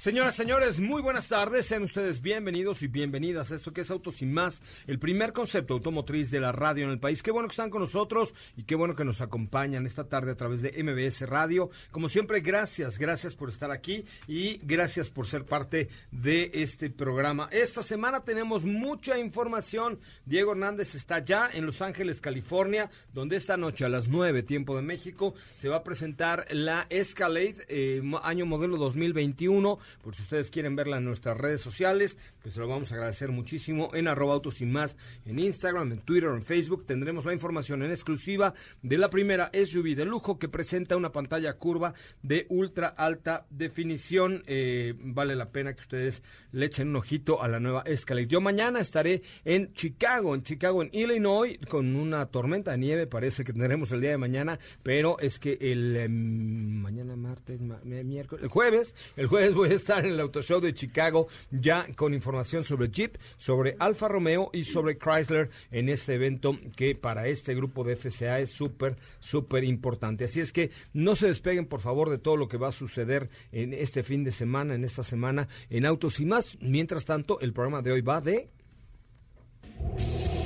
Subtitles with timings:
[0.00, 1.66] Señoras, señores, muy buenas tardes.
[1.66, 5.74] Sean ustedes bienvenidos y bienvenidas a esto que es Autos Sin Más, el primer concepto
[5.74, 7.22] automotriz de la radio en el país.
[7.22, 10.36] Qué bueno que están con nosotros y qué bueno que nos acompañan esta tarde a
[10.36, 11.68] través de MBS Radio.
[11.90, 17.50] Como siempre, gracias, gracias por estar aquí y gracias por ser parte de este programa.
[17.52, 20.00] Esta semana tenemos mucha información.
[20.24, 24.74] Diego Hernández está ya en Los Ángeles, California, donde esta noche a las 9, tiempo
[24.74, 30.50] de México, se va a presentar la Escalade, eh, año modelo 2021 por si ustedes
[30.50, 34.34] quieren verla en nuestras redes sociales, pues se lo vamos a agradecer muchísimo en arroba
[34.34, 36.86] autos sin más, en Instagram, en Twitter, en Facebook.
[36.86, 41.54] Tendremos la información en exclusiva de la primera SUV de lujo que presenta una pantalla
[41.54, 44.42] curva de ultra alta definición.
[44.46, 48.26] Eh, vale la pena que ustedes le echen un ojito a la nueva Escalade.
[48.26, 53.44] Yo mañana estaré en Chicago, en Chicago, en Illinois, con una tormenta de nieve, parece
[53.44, 58.48] que tendremos el día de mañana, pero es que el em, mañana martes, miércoles, el
[58.48, 62.64] jueves, el jueves voy a estar en el Auto Show de Chicago ya con información
[62.64, 67.82] sobre Jeep, sobre Alfa Romeo y sobre Chrysler en este evento que para este grupo
[67.82, 70.24] de FCA es súper, súper importante.
[70.24, 73.30] Así es que no se despeguen por favor de todo lo que va a suceder
[73.52, 76.58] en este fin de semana, en esta semana en Autos y más.
[76.60, 78.50] Mientras tanto, el programa de hoy va de...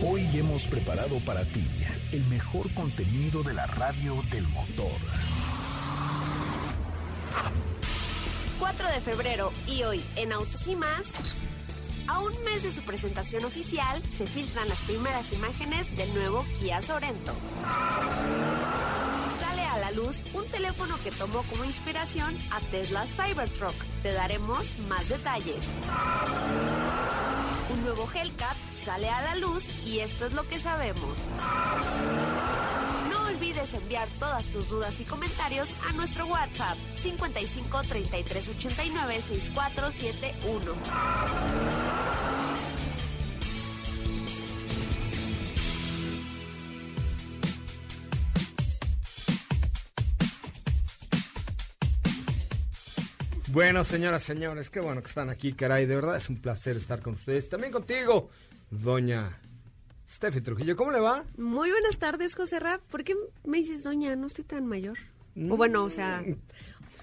[0.06, 1.66] Hoy hemos preparado para ti
[2.12, 4.93] el mejor contenido de la radio del motor.
[8.65, 11.13] 4 de febrero y hoy en Autos y más.
[12.07, 16.81] A un mes de su presentación oficial, se filtran las primeras imágenes del nuevo Kia
[16.81, 17.35] Sorento.
[19.39, 23.75] Sale a la luz un teléfono que tomó como inspiración a Tesla's Cybertruck.
[24.03, 25.63] Te daremos más detalles.
[27.71, 31.17] Un nuevo Hellcat sale a la luz y esto es lo que sabemos.
[33.11, 40.75] No olvides enviar todas tus dudas y comentarios a nuestro WhatsApp 55 33 89 6471.
[53.54, 55.87] Bueno, señoras, señores, qué bueno que están aquí, caray.
[55.87, 57.48] De verdad es un placer estar con ustedes.
[57.48, 58.28] También contigo,
[58.69, 59.38] doña
[60.10, 60.75] Steffi Trujillo.
[60.75, 61.25] ¿Cómo le va?
[61.37, 62.81] Muy buenas tardes, José Ra.
[62.91, 64.16] ¿Por qué me dices doña?
[64.16, 64.98] No estoy tan mayor.
[65.48, 66.25] O bueno, o sea...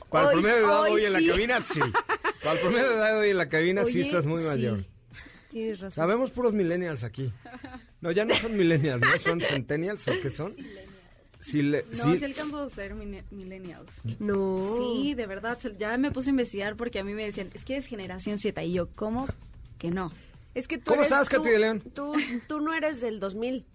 [0.09, 1.79] Para el promedio de edad hoy hoy en la cabina, sí.
[2.43, 4.47] Para el promedio de edad hoy en la cabina, sí estás muy sí.
[4.49, 4.85] mayor.
[5.47, 5.91] Tienes razón.
[5.95, 7.31] Sabemos puros millennials aquí.
[8.01, 9.17] No, ya no son millennials, ¿no?
[9.19, 10.53] Son centennials o qué son.
[11.53, 13.91] Le- No, sí alcanzo a ser millennials.
[14.19, 14.77] No.
[14.77, 17.77] Sí, de verdad, ya me puse a investigar porque a mí me decían, es que
[17.77, 18.63] es generación Z.
[18.63, 19.27] Y yo, ¿cómo
[19.77, 20.11] que no?
[20.53, 21.81] Es que tú ¿Cómo eres- estás, tú- Katy de León?
[21.95, 22.13] Tú,
[22.47, 23.65] tú no eres del 2000.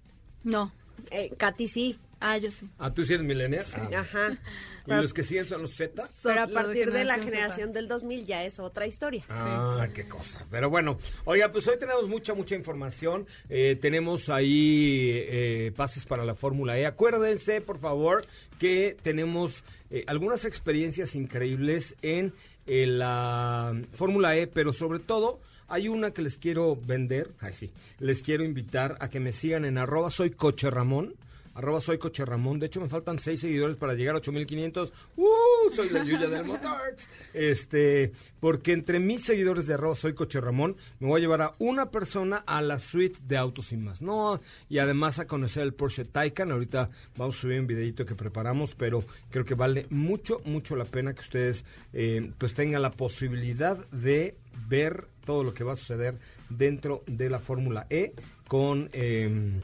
[0.44, 0.72] No.
[1.10, 1.98] Eh, Katy sí.
[2.18, 2.68] Ah, yo sí.
[2.78, 3.64] Ah, ¿tú sí eres millennial?
[3.74, 4.00] Ah.
[4.00, 4.38] Ajá.
[4.86, 6.08] ¿Y los que siguen son los Z?
[6.22, 9.24] Pero a partir de la generación del 2000 ya es otra historia.
[9.28, 10.46] Ah, qué cosa.
[10.50, 13.26] Pero bueno, oiga, pues hoy tenemos mucha, mucha información.
[13.48, 16.86] Eh, tenemos ahí eh, pases para la Fórmula E.
[16.86, 18.24] Acuérdense, por favor,
[18.58, 22.32] que tenemos eh, algunas experiencias increíbles en
[22.66, 25.40] eh, la Fórmula E, pero sobre todo...
[25.68, 29.64] Hay una que les quiero vender, ay sí, les quiero invitar a que me sigan
[29.64, 31.16] en arroba soy coche Ramón,
[31.56, 32.58] arroba soy coche Ramón.
[32.58, 34.92] De hecho, me faltan seis seguidores para llegar a 8500.
[35.16, 35.26] ¡Uh!
[35.74, 36.94] Soy la Yuya del motor.
[37.32, 41.54] Este, porque entre mis seguidores de arroba soy coche Ramón, me voy a llevar a
[41.58, 44.02] una persona a la suite de autos y más.
[44.02, 46.52] No, y además a conocer el Porsche Taycan.
[46.52, 50.84] Ahorita vamos a subir un videito que preparamos, pero creo que vale mucho, mucho la
[50.84, 51.64] pena que ustedes
[51.94, 54.36] eh, pues tengan la posibilidad de
[54.68, 56.18] ver todo lo que va a suceder
[56.50, 58.12] dentro de la Fórmula E
[58.46, 58.90] con...
[58.92, 59.60] eh,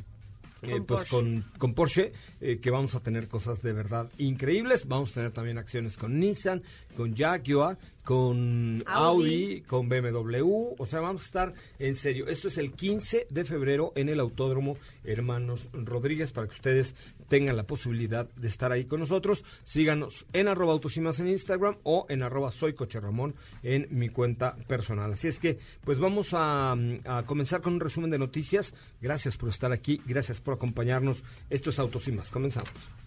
[0.63, 1.11] eh, Con pues Porsche.
[1.11, 4.87] con, con Porsche, eh, que vamos a tener cosas de verdad increíbles.
[4.87, 6.63] Vamos a tener también acciones con Nissan,
[6.97, 9.61] con Jaguar, con Audi, Audi.
[9.63, 10.75] con BMW.
[10.79, 12.27] O sea, vamos a estar en serio.
[12.27, 16.95] Esto es el 15 de febrero en el Autódromo Hermanos Rodríguez para que ustedes
[17.29, 19.45] tengan la posibilidad de estar ahí con nosotros.
[19.65, 23.87] Síganos en arroba autos y más en Instagram o en arroba soy coche Ramón en
[23.91, 25.13] mi cuenta personal.
[25.13, 28.75] Así es que, pues vamos a, a comenzar con un resumen de noticias.
[29.01, 31.25] Gracias por estar aquí, gracias por acompañarnos.
[31.49, 32.31] Esto es Autos y más.
[32.31, 33.02] Comenzamos.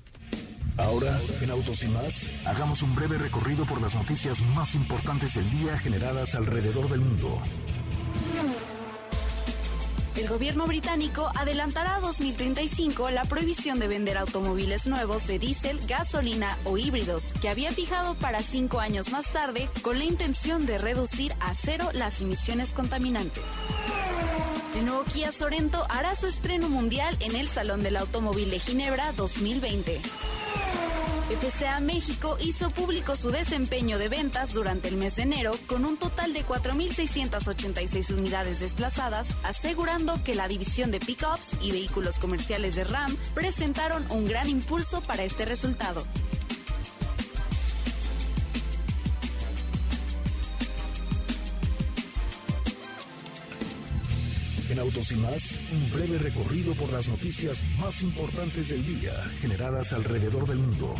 [0.77, 5.49] Ahora, en Autos y más, hagamos un breve recorrido por las noticias más importantes del
[5.51, 7.41] día generadas alrededor del mundo.
[10.17, 16.57] El gobierno británico adelantará a 2035 la prohibición de vender automóviles nuevos de diésel, gasolina
[16.63, 21.33] o híbridos, que había fijado para cinco años más tarde con la intención de reducir
[21.41, 23.43] a cero las emisiones contaminantes.
[24.77, 29.11] El nuevo Kia Sorento hará su estreno mundial en el Salón del Automóvil de Ginebra
[29.13, 30.01] 2020.
[31.29, 35.97] FCA México hizo público su desempeño de ventas durante el mes de enero con un
[35.97, 42.83] total de 4.686 unidades desplazadas, asegurando que la división de pickups y vehículos comerciales de
[42.83, 46.05] RAM presentaron un gran impulso para este resultado.
[54.75, 59.93] En Autos y más, un breve recorrido por las noticias más importantes del día generadas
[59.93, 60.93] alrededor del mundo.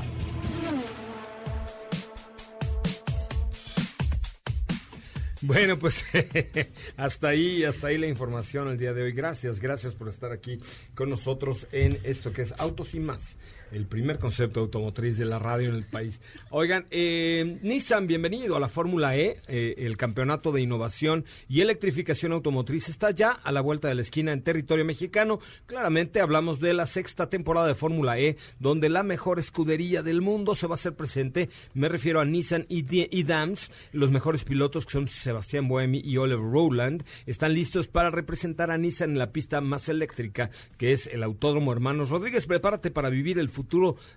[5.42, 6.06] Bueno, pues
[6.96, 9.12] hasta ahí, hasta ahí la información el día de hoy.
[9.12, 10.58] Gracias, gracias por estar aquí
[10.96, 13.36] con nosotros en esto que es Autos y más,
[13.76, 16.22] el primer concepto automotriz de la radio en el país.
[16.50, 22.32] Oigan, eh, Nissan, bienvenido a la Fórmula E, eh, el campeonato de innovación y electrificación
[22.32, 25.42] automotriz está ya a la vuelta de la esquina en territorio mexicano.
[25.66, 30.56] Claramente hablamos de la sexta temporada de Fórmula E, donde la mejor escudería del mundo
[30.56, 31.50] se va a hacer presente.
[31.74, 36.16] Me refiero a Nissan y, y Dams, los mejores pilotos que son Sebastián Buemi y
[36.16, 41.08] Oliver Rowland, están listos para representar a Nissan en la pista más eléctrica, que es
[41.08, 42.46] el Autódromo Hermanos Rodríguez.
[42.46, 43.65] Prepárate para vivir el futuro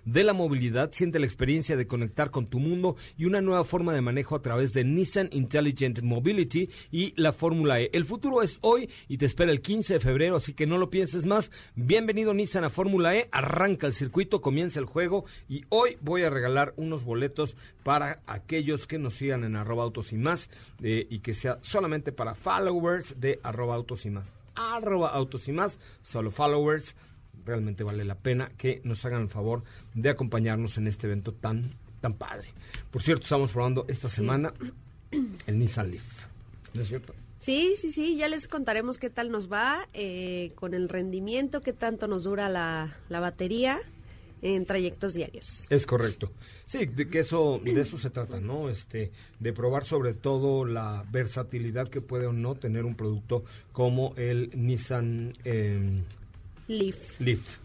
[0.05, 3.93] de la movilidad, siente la experiencia de conectar con tu mundo y una nueva forma
[3.93, 7.89] de manejo a través de Nissan Intelligent Mobility y la Fórmula E.
[7.93, 10.89] El futuro es hoy y te espera el 15 de febrero, así que no lo
[10.89, 11.51] pienses más.
[11.75, 16.29] Bienvenido Nissan a Fórmula E, arranca el circuito, comienza el juego y hoy voy a
[16.29, 20.49] regalar unos boletos para aquellos que nos sigan en arroba autos y más
[20.81, 24.31] eh, y que sea solamente para followers de arroba autos y más.
[24.55, 26.95] Arroba autos y más, solo followers.
[27.45, 29.63] Realmente vale la pena que nos hagan el favor
[29.93, 32.49] de acompañarnos en este evento tan, tan padre.
[32.91, 34.53] Por cierto, estamos probando esta semana
[35.47, 36.25] el Nissan Leaf.
[36.73, 37.13] ¿No es cierto?
[37.39, 41.73] Sí, sí, sí, ya les contaremos qué tal nos va eh, con el rendimiento, qué
[41.73, 43.79] tanto nos dura la, la batería
[44.41, 45.67] en trayectos diarios.
[45.69, 46.31] Es correcto.
[46.65, 48.69] Sí, de que eso, de eso se trata, ¿no?
[48.69, 54.13] Este, de probar sobre todo la versatilidad que puede o no tener un producto como
[54.17, 56.03] el Nissan eh,
[56.69, 57.19] Leaf.
[57.19, 57.57] Leaf.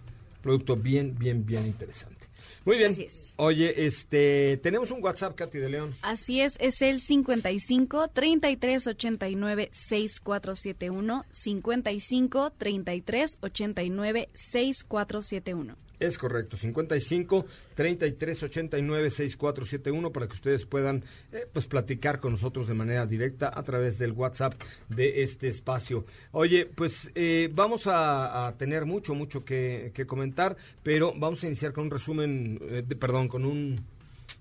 [0.43, 2.27] Producto bien, bien, bien interesante.
[2.65, 2.93] Muy bien.
[2.93, 3.35] Así es.
[3.37, 5.95] Oye, este, tenemos un WhatsApp, Katy de León.
[6.03, 15.77] Así es, es el 55 33 89 6471 55 33 89 6471.
[16.05, 21.03] Es correcto, 55 33 89 6471 para que ustedes puedan
[21.33, 24.53] eh, pues platicar con nosotros de manera directa a través del WhatsApp
[24.91, 26.05] de este espacio.
[26.33, 31.73] Oye, pues eh, vamos a, tener mucho, mucho que, que comentar, pero vamos a iniciar
[31.73, 33.94] con un resumen, eh, perdón, con un...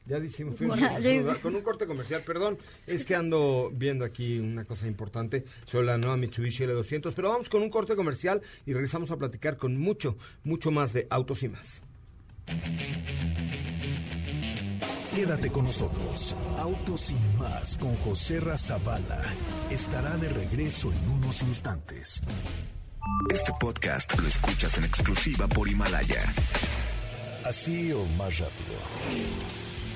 [0.06, 0.46] Ya hice.
[1.42, 5.98] con un corte comercial, perdón, es que ando viendo aquí una cosa importante sobre la
[5.98, 10.18] nueva Mitsubishi L200, pero vamos con un corte comercial y regresamos a platicar con mucho,
[10.44, 11.84] mucho más de autos y más.
[15.16, 16.36] Quédate con nosotros.
[16.58, 19.22] Autos y más con José Razabala
[19.70, 22.22] estará de regreso en unos instantes.
[23.32, 26.34] Este podcast lo escuchas en exclusiva por Himalaya.
[27.46, 29.63] Así o más rápido.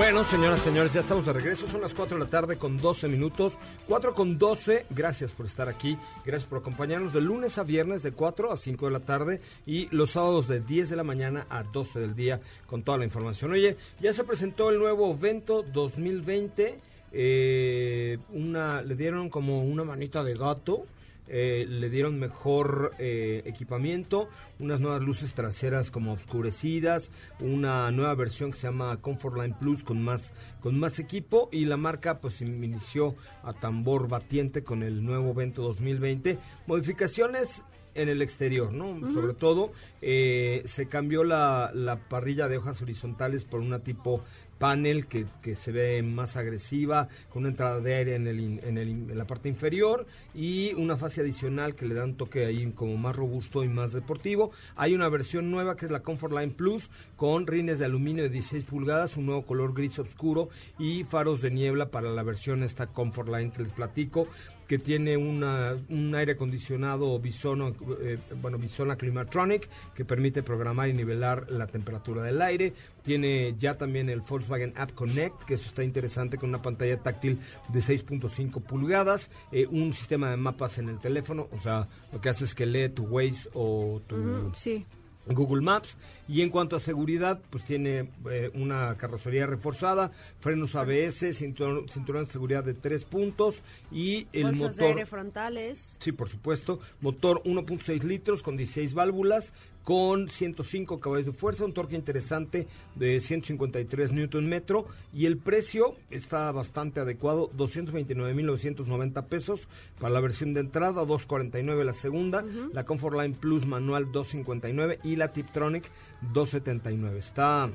[0.00, 1.68] Bueno, señoras señores, ya estamos de regreso.
[1.68, 3.58] Son las 4 de la tarde con 12 minutos.
[3.86, 4.86] 4 con 12.
[4.88, 5.98] Gracias por estar aquí.
[6.24, 9.94] Gracias por acompañarnos de lunes a viernes de 4 a 5 de la tarde y
[9.94, 13.52] los sábados de 10 de la mañana a 12 del día con toda la información.
[13.52, 16.78] Oye, ya se presentó el nuevo evento 2020.
[17.12, 20.86] Eh, una, le dieron como una manita de gato.
[21.32, 28.50] Eh, le dieron mejor eh, equipamiento, unas nuevas luces traseras como oscurecidas, una nueva versión
[28.50, 32.42] que se llama Comfort Line Plus con más, con más equipo y la marca pues
[32.42, 36.36] inició a tambor batiente con el nuevo evento 2020.
[36.66, 39.08] Modificaciones en el exterior, ¿no?
[39.12, 39.72] Sobre todo
[40.02, 44.22] eh, se cambió la, la parrilla de hojas horizontales por una tipo
[44.60, 48.76] panel que, que, se ve más agresiva, con una entrada de aire en, el, en,
[48.76, 52.70] el, en, la parte inferior y una fase adicional que le da un toque ahí
[52.72, 54.52] como más robusto y más deportivo.
[54.76, 58.28] Hay una versión nueva que es la Comfort Line Plus con rines de aluminio de
[58.28, 62.86] 16 pulgadas, un nuevo color gris oscuro y faros de niebla para la versión esta
[62.86, 64.28] Comfort Line que les platico
[64.70, 70.92] que tiene una, un aire acondicionado Bisono, eh, bueno, Bisona Climatronic, que permite programar y
[70.92, 72.72] nivelar la temperatura del aire.
[73.02, 77.40] Tiene ya también el Volkswagen App Connect, que eso está interesante, con una pantalla táctil
[77.66, 82.28] de 6.5 pulgadas, eh, un sistema de mapas en el teléfono, o sea, lo que
[82.28, 84.52] hace es que lee tu Waze o tu...
[84.54, 84.86] Sí.
[85.26, 85.96] Google Maps
[86.28, 90.10] y en cuanto a seguridad pues tiene eh, una carrocería reforzada
[90.40, 93.62] frenos ABS cinturón, cinturón, de seguridad de tres puntos
[93.92, 95.96] y el Bolsas motor de aire frontales.
[96.00, 99.52] Sí por supuesto motor 1.6 litros con 16 válvulas
[99.84, 105.96] con 105 caballos de fuerza, un torque interesante de 153 newton metro y el precio
[106.10, 109.68] está bastante adecuado, 229.990 pesos
[109.98, 112.72] para la versión de entrada, 249 la segunda, uh -huh.
[112.72, 115.90] la Comfort Line Plus manual 259 y la Tiptronic
[116.32, 117.18] 279.
[117.18, 117.70] Está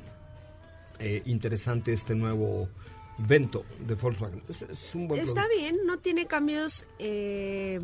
[0.99, 2.69] eh, interesante este nuevo
[3.17, 4.41] Vento de Volkswagen.
[4.49, 5.57] Es, es un buen Está producto.
[5.57, 7.79] bien, no tiene cambios eh,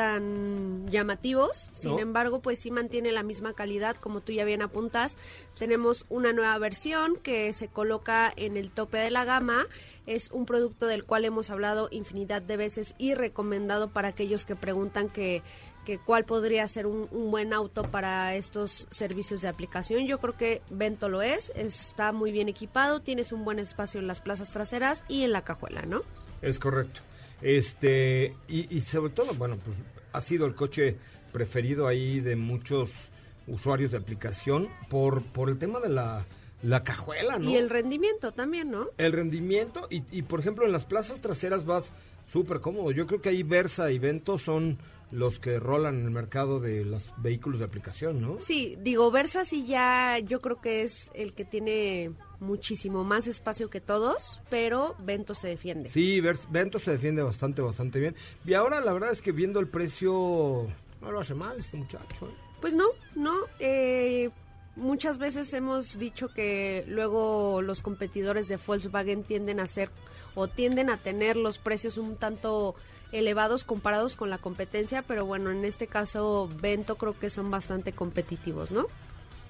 [0.00, 1.98] tan llamativos, sin ¿No?
[1.98, 5.18] embargo, pues sí mantiene la misma calidad, como tú ya bien apuntas.
[5.58, 9.66] Tenemos una nueva versión que se coloca en el tope de la gama.
[10.06, 14.56] Es un producto del cual hemos hablado infinidad de veces y recomendado para aquellos que
[14.56, 15.42] preguntan que,
[15.84, 20.06] que cuál podría ser un, un, buen auto para estos servicios de aplicación.
[20.06, 24.06] Yo creo que Vento lo es, está muy bien equipado, tienes un buen espacio en
[24.06, 26.04] las plazas traseras y en la cajuela, ¿no?
[26.42, 27.00] Es correcto.
[27.42, 29.78] Este, y, y, sobre todo, bueno, pues
[30.12, 30.96] ha sido el coche
[31.32, 33.10] preferido ahí de muchos
[33.46, 36.26] usuarios de aplicación por, por el tema de la,
[36.62, 37.48] la cajuela, ¿no?
[37.48, 38.88] Y el rendimiento también, ¿no?
[38.98, 41.92] El rendimiento y, y por ejemplo, en las plazas traseras vas
[42.26, 42.90] súper cómodo.
[42.90, 44.78] Yo creo que ahí Versa y Vento son
[45.10, 48.38] los que rolan en el mercado de los vehículos de aplicación, ¿no?
[48.38, 53.68] Sí, digo, Versa sí ya yo creo que es el que tiene muchísimo más espacio
[53.68, 55.88] que todos, pero Vento se defiende.
[55.88, 58.14] Sí, Vento se defiende bastante, bastante bien.
[58.44, 60.66] Y ahora la verdad es que viendo el precio,
[61.00, 62.26] no lo hace mal este muchacho.
[62.26, 62.34] ¿eh?
[62.60, 63.36] Pues no, no.
[63.58, 64.30] Eh,
[64.76, 69.90] muchas veces hemos dicho que luego los competidores de Volkswagen tienden a ser
[70.34, 72.74] o tienden a tener los precios un tanto
[73.12, 77.92] elevados comparados con la competencia, pero bueno, en este caso Vento creo que son bastante
[77.92, 78.86] competitivos, ¿no?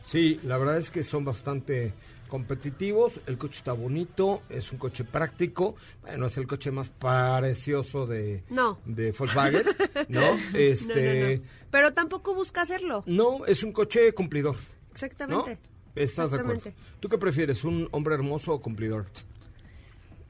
[0.06, 1.92] Sí, la verdad es que son bastante
[2.28, 8.06] competitivos, el coche está bonito, es un coche práctico, bueno, es el coche más precioso
[8.06, 8.78] de, no.
[8.86, 9.64] de Volkswagen,
[10.08, 10.38] ¿no?
[10.54, 11.42] Este, no, no, no.
[11.70, 13.02] Pero tampoco busca hacerlo.
[13.06, 14.56] No, es un coche cumplidor.
[14.92, 15.58] Exactamente.
[15.94, 16.64] ¿Estás Exactamente.
[16.64, 16.98] de acuerdo?
[17.00, 19.06] ¿Tú qué prefieres, un hombre hermoso o cumplidor?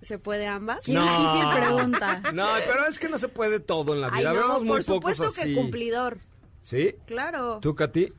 [0.02, 0.84] ¿Se puede ambas?
[0.84, 1.02] Qué no.
[1.02, 2.22] difícil pregunta.
[2.32, 4.30] No, pero es que no se puede todo en la vida.
[4.30, 5.48] Ay, no, Vemos muy por supuesto pocos así.
[5.54, 6.18] que cumplidor.
[6.62, 6.94] ¿Sí?
[7.06, 7.58] Claro.
[7.60, 8.12] ¿Tú, Katy?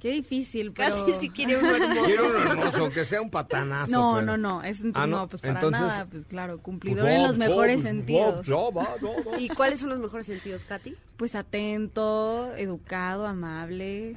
[0.00, 1.04] Qué difícil, pero...
[1.06, 2.04] Casi si quiere uno hermoso.
[2.04, 3.92] Quiero uno hermoso, que sea un patanazo.
[3.92, 4.26] No, pero...
[4.26, 5.28] no, no, es Ah, no, ¿no?
[5.28, 8.48] pues para Entonces- nada, pues claro, cumplidor Pues, en no, los no, mejores pues, sentidos.
[8.48, 9.38] no, no, no, no.
[9.38, 10.94] ¿Y cuáles son los mejores sentidos, Katy?
[11.18, 14.16] Pues atento, educado, amable.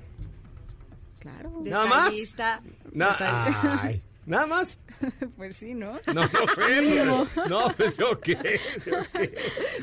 [1.20, 1.52] Claro.
[1.64, 2.04] ¿Nada más?
[2.06, 2.62] Detallista.
[2.94, 3.16] Na-
[3.82, 4.80] Ay, ¿Nada más?
[5.38, 6.00] pues sí, ¿no?
[6.08, 6.30] No, no.
[6.82, 7.28] Mínimo.
[7.50, 8.60] No, pues yo qué.
[8.86, 9.36] Yo qué.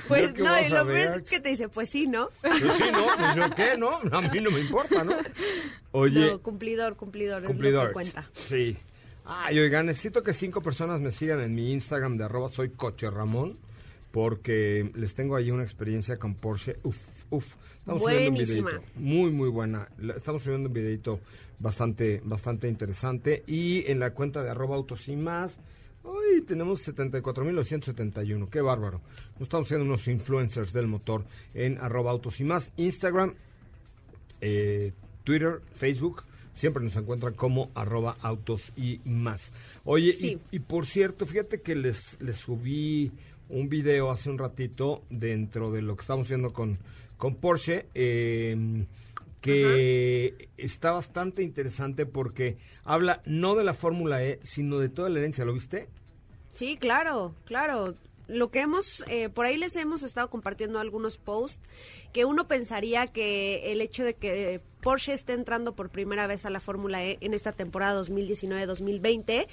[0.09, 2.31] Pues Yo qué no, y lo peor es que te dice, pues sí, ¿no?
[2.41, 3.97] Pues sí, no, pues yo qué, ¿no?
[4.13, 5.17] A mí no me importa, ¿no?
[5.93, 7.75] Oye, No, cumplidor, cumplidor, cumplidor.
[7.83, 8.29] es lo que cuenta.
[8.33, 8.79] Sí.
[9.27, 13.11] Ay, oigan, necesito que cinco personas me sigan en mi Instagram de arroba soy coche
[13.11, 13.53] Ramón,
[14.11, 16.79] porque les tengo ahí una experiencia con Porsche.
[16.83, 16.97] Uf,
[17.31, 17.55] uf.
[17.79, 18.71] Estamos subiendo un Buenísima.
[18.71, 18.87] videito.
[18.97, 19.89] Muy, muy buena.
[20.15, 21.21] Estamos subiendo un videito
[21.61, 23.43] bastante, bastante interesante.
[23.47, 25.59] Y en la cuenta de arroba autos y más,
[26.03, 29.03] Uy, tenemos 74.971, qué bárbaro.
[29.35, 32.73] Nos estamos siendo unos influencers del motor en arroba autos y más.
[32.79, 33.35] Instagram,
[34.41, 34.93] eh,
[35.25, 36.23] Twitter, Facebook,
[36.55, 39.53] siempre nos encuentran como arroba autos y más.
[39.85, 40.39] Oye, Sí.
[40.51, 43.13] y, y por cierto, fíjate que les, les subí
[43.51, 46.79] un video hace un ratito dentro de lo que estamos haciendo con,
[47.21, 48.87] con Porsche, eh,
[49.43, 55.19] que está bastante interesante porque habla no de la Fórmula E, sino de toda la
[55.19, 55.89] herencia, ¿lo viste?
[56.55, 57.95] Sí, claro, claro.
[58.27, 61.61] Lo que hemos, eh, por ahí les hemos estado compartiendo algunos posts
[62.13, 66.51] que uno pensaría que el hecho de que Porsche esté entrando por primera vez a
[66.51, 69.47] la Fórmula E en esta temporada 2019-2020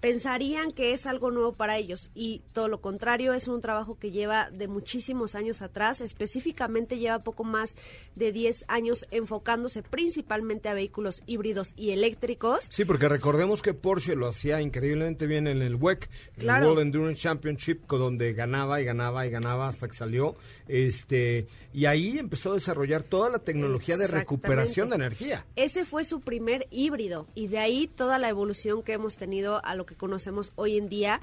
[0.00, 4.10] pensarían que es algo nuevo para ellos y todo lo contrario, es un trabajo que
[4.10, 7.76] lleva de muchísimos años atrás, específicamente lleva poco más
[8.14, 12.66] de 10 años enfocándose principalmente a vehículos híbridos y eléctricos.
[12.70, 16.64] Sí, porque recordemos que Porsche lo hacía increíblemente bien en el WEC, Claro.
[16.64, 20.36] el World Endurance Championship, donde ganaba y ganaba y ganaba hasta que salió.
[20.68, 25.46] Este, y ahí empezó a desarrollar toda la tecnología de recuperación de energía.
[25.56, 29.74] Ese fue su primer híbrido y de ahí toda la evolución que hemos tenido a
[29.74, 31.20] lo que conocemos hoy en día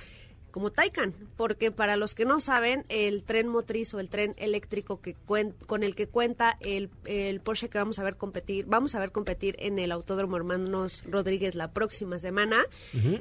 [0.52, 5.02] como Taycan, porque para los que no saben, el tren motriz o el tren eléctrico
[5.02, 8.96] que cuen- con el que cuenta el, el Porsche que vamos a ver competir, vamos
[8.96, 12.64] a ver competir en el Autódromo Hermanos Rodríguez la próxima semana,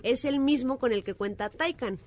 [0.04, 1.98] es el mismo con el que cuenta Taycan.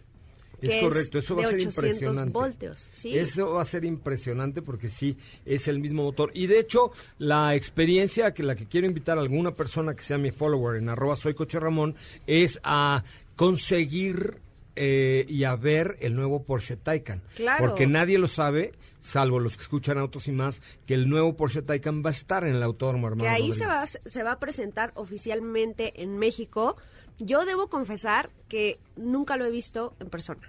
[0.62, 2.32] Es correcto, eso va a ser 800 impresionante.
[2.34, 3.16] voltios, ¿sí?
[3.16, 6.32] Eso va a ser impresionante porque sí, es el mismo motor.
[6.34, 10.18] Y de hecho, la experiencia que la que quiero invitar a alguna persona que sea
[10.18, 13.04] mi follower en arroba soy coche Ramón es a
[13.38, 14.42] conseguir
[14.76, 17.24] eh, y a ver el nuevo Porsche Taycan.
[17.36, 17.66] Claro.
[17.66, 21.62] Porque nadie lo sabe, salvo los que escuchan Autos y más, que el nuevo Porsche
[21.62, 24.40] Taycan va a estar en el Autódromo Hermano que ahí se va, se va a
[24.40, 26.76] presentar oficialmente en México.
[27.20, 30.42] Yo debo confesar que nunca lo he visto en persona.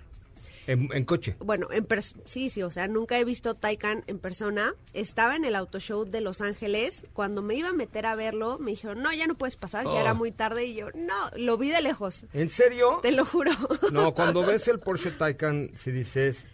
[0.69, 1.35] En, en coche.
[1.41, 1.87] Bueno, en
[2.27, 4.75] sí, sí, o sea, nunca he visto Taycan en persona.
[4.93, 7.07] Estaba en el Auto Show de Los Ángeles.
[7.15, 9.95] Cuando me iba a meter a verlo, me dijeron, no, ya no puedes pasar, Oh.
[9.95, 10.67] ya era muy tarde.
[10.67, 13.01] Y yo, no, lo vi de lejos, ¿En serio?
[13.03, 13.51] te lo juro.
[13.93, 16.47] No, cuando ves el Porsche Taycan, si dices,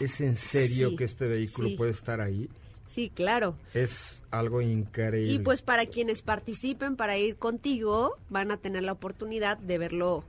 [0.00, 1.76] ¿es en serio Sí, que este vehículo sí.
[1.76, 2.48] puede estar ahí?
[2.86, 3.56] sí, claro.
[3.74, 5.32] Es algo increíble.
[5.32, 10.24] Y pues para quienes participen para ir contigo, van a tener la oportunidad de verlo,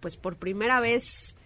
[0.00, 1.36] pues por primera vez,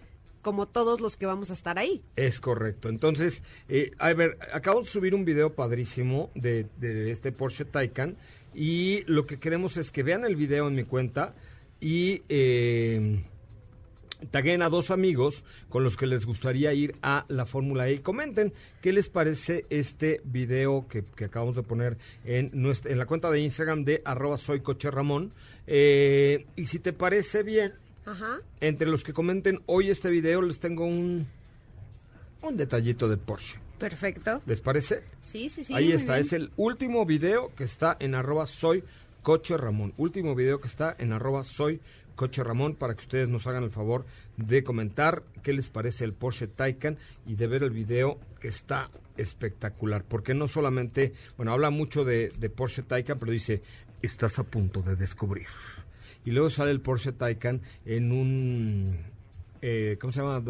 [0.45, 2.01] como todos los que vamos a estar ahí.
[2.15, 2.89] Es correcto.
[2.89, 8.17] Entonces, eh, a ver, acabo de subir un video padrísimo de, de este Porsche Taycan
[8.55, 11.35] y lo que queremos es que vean el video en mi cuenta
[11.81, 13.21] y eh,
[14.31, 17.99] taguen a dos amigos con los que les gustaría ir a la Fórmula E y
[17.99, 23.31] comenten qué les parece este video que, acabamos de poner en, nuestra, en la cuenta
[23.31, 25.33] de Instagram de arroba soy coche Ramón.
[25.67, 27.75] Eh, y si te parece bien,
[28.07, 28.41] Ajá.
[28.61, 31.27] entre los que comenten hoy este video les tengo un,
[32.43, 33.59] un detallito de Porsche.
[33.79, 34.41] Perfecto.
[34.47, 35.03] ¿Les parece?
[35.21, 35.75] Sí, sí, sí.
[35.75, 36.27] Ahí está, bien.
[36.27, 38.85] es el último video que está en arroba soy
[39.23, 39.93] coche Ramón.
[39.97, 41.81] Último video que está en arroba soy
[42.15, 46.13] coche Ramón para que ustedes nos hagan el favor de comentar qué les parece el
[46.13, 50.05] Porsche Taycan y de ver el video que está espectacular.
[50.05, 53.63] Porque no solamente, bueno, habla mucho de, de Porsche Taycan, pero dice,
[54.03, 55.49] estás a punto de descubrir.
[56.25, 58.97] Y luego sale el Porsche Taycan en un,
[59.63, 60.43] eh, ¿cómo se llama?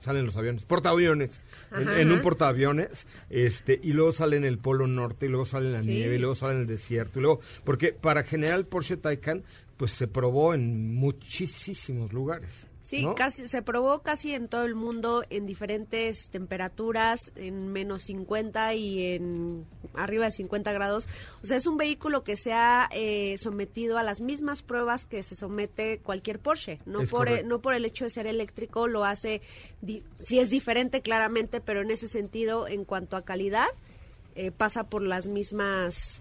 [0.00, 1.40] Salen los aviones, portaaviones,
[1.72, 5.46] en, Ajá, en un portaaviones, este, y luego sale en el Polo Norte, y luego
[5.46, 5.88] sale en la Sí.
[5.88, 9.44] nieve, y luego sale en el desierto, y luego, porque para generar el Porsche Taycan,
[9.78, 12.66] pues se probó en muchísimos lugares.
[12.86, 13.14] Sí, ¿no?
[13.14, 19.14] casi se probó casi en todo el mundo en diferentes temperaturas, en menos 50 y
[19.14, 21.08] en arriba de 50 grados.
[21.42, 25.22] O sea, es un vehículo que se ha eh, sometido a las mismas pruebas que
[25.22, 26.78] se somete cualquier Porsche.
[26.84, 27.48] No Es por, correcto.
[27.48, 29.40] no por el hecho de ser eléctrico, lo hace,
[29.80, 33.68] di- sí es diferente claramente, pero en ese sentido, en cuanto a calidad,
[34.34, 36.20] eh, pasa por las mismas,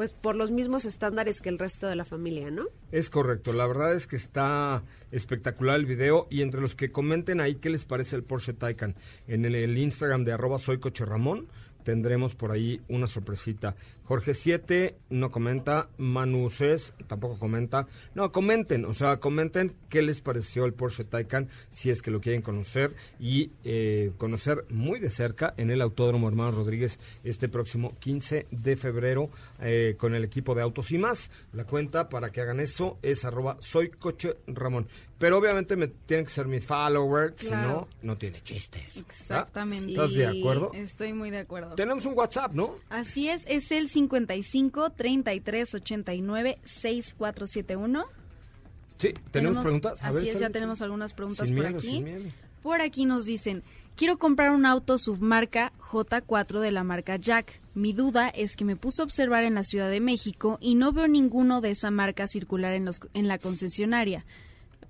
[0.00, 2.64] pues por los mismos estándares que el resto de la familia, ¿no?
[2.90, 4.82] Es correcto, la verdad es que está
[5.12, 8.96] espectacular el video y entre los que comenten ahí qué les parece el Porsche Taycan
[9.28, 11.48] en el, el Instagram de arroba soy coche Ramón
[11.82, 13.74] tendremos por ahí una sorpresita.
[14.04, 17.86] Jorge 7 no comenta, Manu Cés tampoco comenta.
[18.14, 22.20] No, comenten, o sea, comenten qué les pareció el Porsche Taycan si es que lo
[22.20, 27.92] quieren conocer y eh, conocer muy de cerca en el Autódromo Hermano Rodríguez este próximo
[28.00, 31.30] 15 de febrero eh, con el equipo de Autos y más.
[31.52, 34.88] La cuenta para que hagan eso es arroba soy coche Ramón.
[35.20, 38.96] Pero obviamente me tienen que ser mis followers, si no, no tiene chistes.
[38.96, 39.92] Exactamente.
[39.92, 40.70] ¿Estás de acuerdo?
[40.72, 41.74] Estoy muy de acuerdo.
[41.74, 42.74] Tenemos un WhatsApp, ¿no?
[42.88, 48.04] Así es, es el 55 33 89 6471.
[48.96, 50.02] Sí, tenemos, preguntas.
[50.02, 51.88] A Así ver, es, ya tenemos algunas preguntas Sin por miedo, aquí.
[51.88, 52.24] sin miedo.
[52.62, 53.62] Por aquí nos dicen,
[53.96, 57.60] quiero comprar un auto submarca J4 de la marca Jack.
[57.74, 60.92] Mi duda es que me puse a observar en la Ciudad de México y no
[60.94, 64.24] veo ninguno de esa marca circular en, los, en la concesionaria.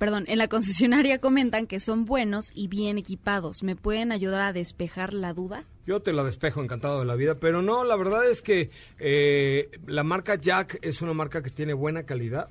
[0.00, 3.62] Perdón, en la concesionaria comentan que son buenos y bien equipados.
[3.62, 5.64] ¿Me pueden ayudar a despejar la duda?
[5.86, 9.68] Yo te la despejo encantado de la vida, pero no, la verdad es que eh,
[9.86, 12.48] la marca Jack es una marca que tiene buena calidad,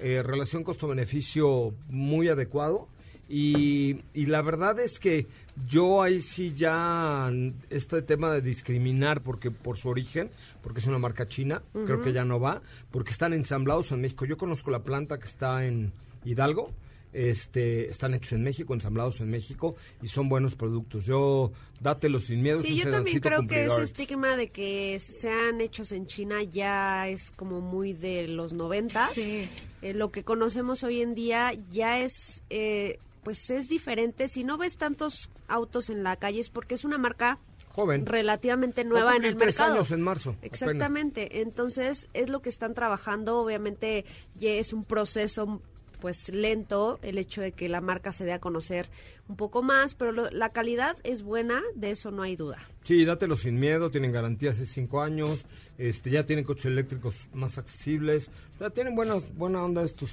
[0.00, 2.86] eh, relación costo-beneficio muy adecuado
[3.30, 5.26] y, y la verdad es que
[5.66, 7.30] yo ahí sí ya
[7.70, 10.28] este tema de discriminar porque por su origen,
[10.62, 12.60] porque es una marca china, creo que ya no va,
[12.90, 14.26] porque están ensamblados en México.
[14.26, 15.92] Yo conozco la planta que está en
[16.26, 16.70] Hidalgo,
[17.12, 21.06] este, están hechos en México, ensamblados en México y son buenos productos.
[21.06, 22.60] Yo, dátelos sin miedo.
[22.62, 27.30] Sí, yo también creo que ese estigma de que sean hechos en China ya es
[27.32, 29.08] como muy de los 90.
[29.08, 29.48] Sí.
[29.82, 34.28] Eh, lo que conocemos hoy en día ya es, eh, pues es diferente.
[34.28, 37.38] Si no ves tantos autos en la calle es porque es una marca
[37.70, 38.06] Joven.
[38.06, 39.74] relativamente nueva en el tres mercado.
[39.74, 40.30] años en marzo.
[40.30, 40.52] apenas.
[40.52, 41.40] Exactamente.
[41.40, 43.38] Entonces es lo que están trabajando.
[43.38, 45.60] Obviamente ya es un proceso
[46.00, 48.88] pues lento el hecho de que la marca se dé a conocer
[49.28, 52.58] un poco más, pero lo- la calidad es buena, de eso no hay duda.
[52.82, 55.46] Sí, dátelos sin miedo, tienen garantías de cinco años,
[55.78, 60.10] este, ya tienen coches eléctricos más accesibles, sea, tienen buena, buena onda estos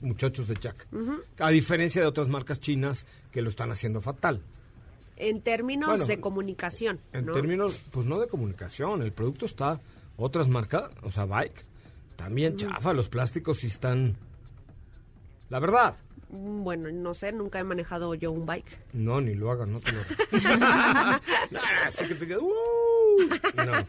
[0.00, 0.86] muchachos de Jack.
[1.38, 4.40] A diferencia de otras marcas chinas que lo están haciendo fatal.
[5.16, 7.32] En términos Bueno, de comunicación, En ¿no?
[7.34, 9.78] términos, pues no de comunicación, el producto está,
[10.16, 11.64] otras marcas, o sea, bike,
[12.16, 14.16] también chafa, los plásticos sí están...
[15.50, 15.96] La verdad,
[16.32, 18.78] Mm, Bueno, no sé, nunca he manejado yo un bike.
[18.92, 19.98] No, ni lo hagan, no te lo
[20.60, 23.28] no, no, así que te quedas, "Uh".
[23.56, 23.86] No,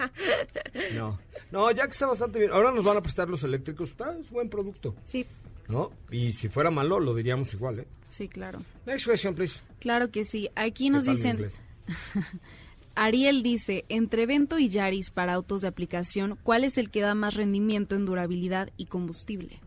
[0.95, 1.19] no.
[1.51, 2.51] No, ya que está bastante bien.
[2.51, 3.89] Ahora nos van a prestar los eléctricos.
[3.91, 5.23] Está, es buen producto, Sí.
[5.67, 5.91] ¿no?
[6.09, 7.87] Y si fuera malo, lo diríamos igual, ¿eh?
[8.09, 8.63] Sí, claro.
[8.87, 9.61] Next question, please.
[9.79, 10.49] Claro que sí.
[10.55, 11.61] Aquí nos ¿Qué tal mi dicen, inglés?
[12.95, 17.13] Ariel dice, entre Vento y Yaris para autos de aplicación, ¿cuál es el que da
[17.13, 19.59] más rendimiento en durabilidad y combustible?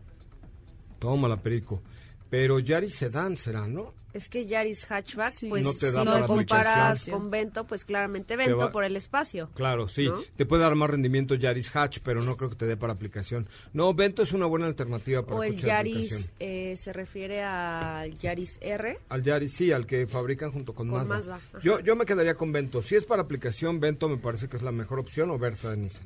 [0.99, 1.81] Tómala, perico.
[2.29, 3.93] Pero Yaris Sedan será, ¿no?
[4.11, 5.47] Es que Yaris Hatchback, Sí.
[5.49, 8.71] pues No te da si para lo comparas con Vento, pues claramente Te Vento va-
[8.71, 9.49] por el espacio.
[9.53, 10.05] Claro, sí.
[10.07, 10.21] ¿No?
[10.35, 13.47] Te puede dar más rendimiento Yaris Hatch, pero no creo que te dé para aplicación.
[13.73, 18.57] No, Vento es una buena alternativa para O el Yaris eh, se refiere al Yaris
[18.61, 18.99] R.
[19.09, 21.39] Al Yaris, sí, al que fabrican junto con, Con Mazda.
[21.61, 22.81] Yo, yo me quedaría con Vento.
[22.81, 25.77] Si es para aplicación, Vento me parece que es la mejor opción o Versa de
[25.77, 26.05] Nissan.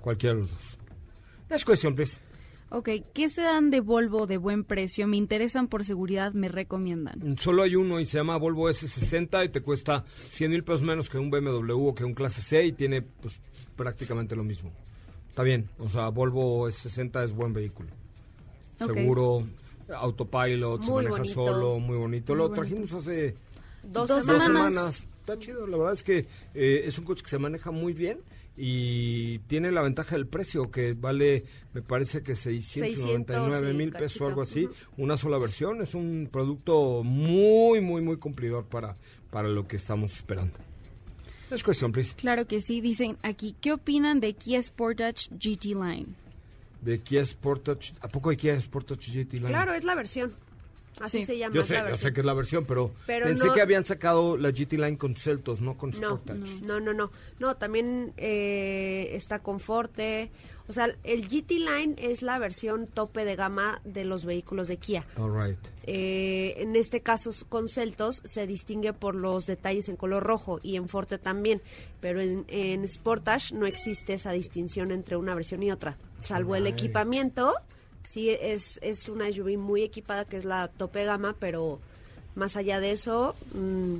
[0.00, 0.78] Cualquiera de los dos.
[1.48, 2.18] Next question, please.
[2.74, 5.06] Ok, ¿qué se dan de Volvo de buen precio?
[5.06, 7.18] Me interesan por seguridad, me recomiendan.
[7.22, 10.80] Mm, Solo hay uno y se llama Volvo S60 y te cuesta 100 mil pesos
[10.82, 13.34] menos que un BMW o que un Clase C y tiene pues
[13.76, 14.72] prácticamente lo mismo.
[15.28, 17.90] Está bien, o sea, Volvo S60 es buen vehículo.
[18.78, 19.46] Seguro,
[19.94, 21.34] autopilot, se maneja bonito.
[21.34, 22.32] solo, muy bonito.
[22.32, 22.60] Muy lo bonito.
[22.62, 23.34] trajimos hace
[23.82, 24.68] Dos, Dos dos semanas.
[24.72, 25.06] semanas.
[25.20, 28.18] Está chido, la verdad es que eh, es un coche que se maneja muy bien
[28.56, 33.92] y tiene la ventaja del precio que vale, me parece que 699 600 y mil
[33.92, 35.80] pesos o algo así, una sola versión.
[35.80, 38.94] Es un producto muy, muy, muy cumplidor para,
[39.30, 40.58] para lo que estamos esperando.
[41.50, 42.14] Next question, please.
[42.16, 46.06] Claro que sí, dicen aquí, ¿qué opinan de Kia Sportage GT Line?
[46.80, 49.48] De Kia Sportage, ¿a poco hay Kia Sportage GT Line?
[49.48, 50.32] Claro, es la versión.
[51.00, 51.26] Así Sí.
[51.26, 51.54] se llama.
[51.54, 52.08] Yo sé, la yo versión.
[52.10, 54.98] sé que es la versión, pero, Pero pensé no- que habían sacado la GT Line
[54.98, 56.60] con Celtos, no con No, Sportage.
[56.66, 57.10] no, no, no.
[57.38, 60.30] No, también eh, está con Forte.
[60.68, 64.76] O sea, el GT Line es la versión tope de gama de los vehículos de
[64.76, 65.04] Kia.
[65.16, 65.58] All right.
[65.84, 70.76] Eh, en este caso con Celtos se distingue por los detalles en color rojo y
[70.76, 71.60] en Forte también,
[72.00, 76.66] pero en, en Sportage no existe esa distinción entre una versión y otra, salvo el
[76.68, 77.54] equipamiento.
[78.04, 81.78] Sí, es, es una SUV muy equipada que es la tope gama, pero
[82.34, 83.98] más allá de eso, mm,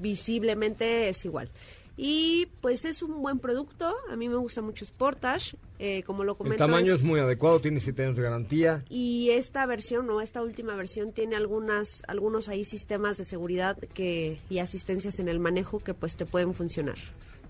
[0.00, 1.48] visiblemente es igual.
[1.96, 6.32] Y pues es un buen producto, a mí me gusta mucho Sportage, eh, como lo
[6.32, 6.58] El comento.
[6.64, 8.84] tamaño es- es muy adecuado, tiene 7 años de garantía.
[8.88, 14.38] y esta versión o esta última versión tiene algunas algunos ahí sistemas de seguridad que
[14.50, 16.96] y asistencias en el manejo que pues te pueden funcionar.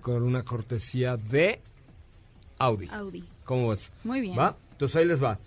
[0.00, 1.60] con una cortesía de
[2.58, 2.88] Audi.
[2.90, 3.24] Audi.
[3.44, 3.90] ¿Cómo ves?
[4.04, 4.38] Muy bien.
[4.38, 4.56] ¿Va?
[4.72, 5.38] Entonces ahí les va.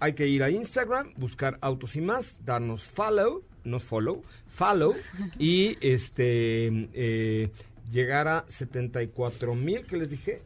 [0.00, 4.94] Hay que ir a Instagram, buscar Autos y Más, darnos follow, no follow, follow,
[5.38, 7.50] y este eh,
[7.90, 10.42] llegar a 74 mil, que les dije,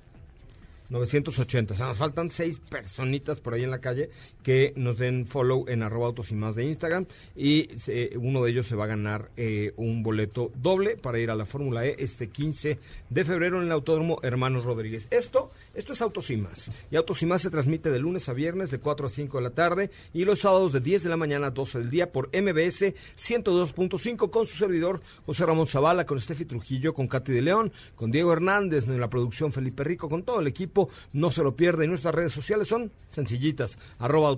[0.90, 1.74] 980.
[1.74, 4.10] O sea, nos faltan seis personitas por ahí en la calle
[4.48, 7.04] que nos den follow en arroba autos y más de Instagram.
[7.36, 7.68] Y
[8.16, 11.44] uno de ellos se va a ganar eh, un boleto doble para ir a la
[11.44, 12.78] Fórmula E este 15
[13.10, 15.06] de febrero en el Autódromo Hermanos Rodríguez.
[15.10, 16.70] Esto, esto es Autos y más.
[16.90, 19.42] Y Autos y más se transmite de lunes a viernes de 4 a 5 de
[19.42, 22.28] la tarde y los sábados de 10 de la mañana a 12 del día por
[22.28, 27.70] MBS 102.5 con su servidor José Ramón Zavala, con Steffi Trujillo, con Katy de León,
[27.94, 31.54] con Diego Hernández en la producción Felipe Rico, con todo el equipo no se lo
[31.54, 31.84] pierda.
[31.84, 34.37] Y nuestras redes sociales son sencillitas, arroba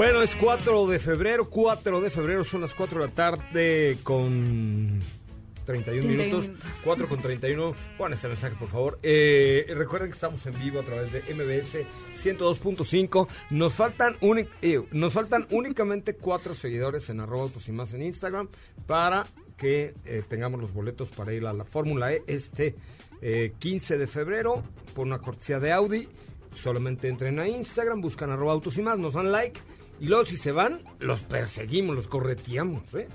[0.00, 4.98] Bueno, es 4 de febrero, 4 de febrero, son las 4 de la tarde con
[5.66, 6.50] 31 minutos,
[6.82, 7.74] 4 con 31.
[7.98, 8.98] Pon este mensaje, por favor.
[9.02, 11.84] Eh, recuerden que estamos en vivo a través de MBS
[12.14, 13.28] 102.5.
[13.50, 14.16] Nos faltan
[14.62, 18.48] eh, nos faltan únicamente 4 seguidores en arroba autos y más en Instagram
[18.86, 19.26] para
[19.58, 22.74] que eh, tengamos los boletos para ir a la Fórmula E este
[23.20, 24.62] 15 de febrero
[24.94, 26.08] por una cortesía de Audi.
[26.54, 29.60] Solamente entren a Instagram, buscan arroba autos y más, nos dan like
[30.00, 33.08] y luego si se van, los perseguimos, los correteamos, ¿eh?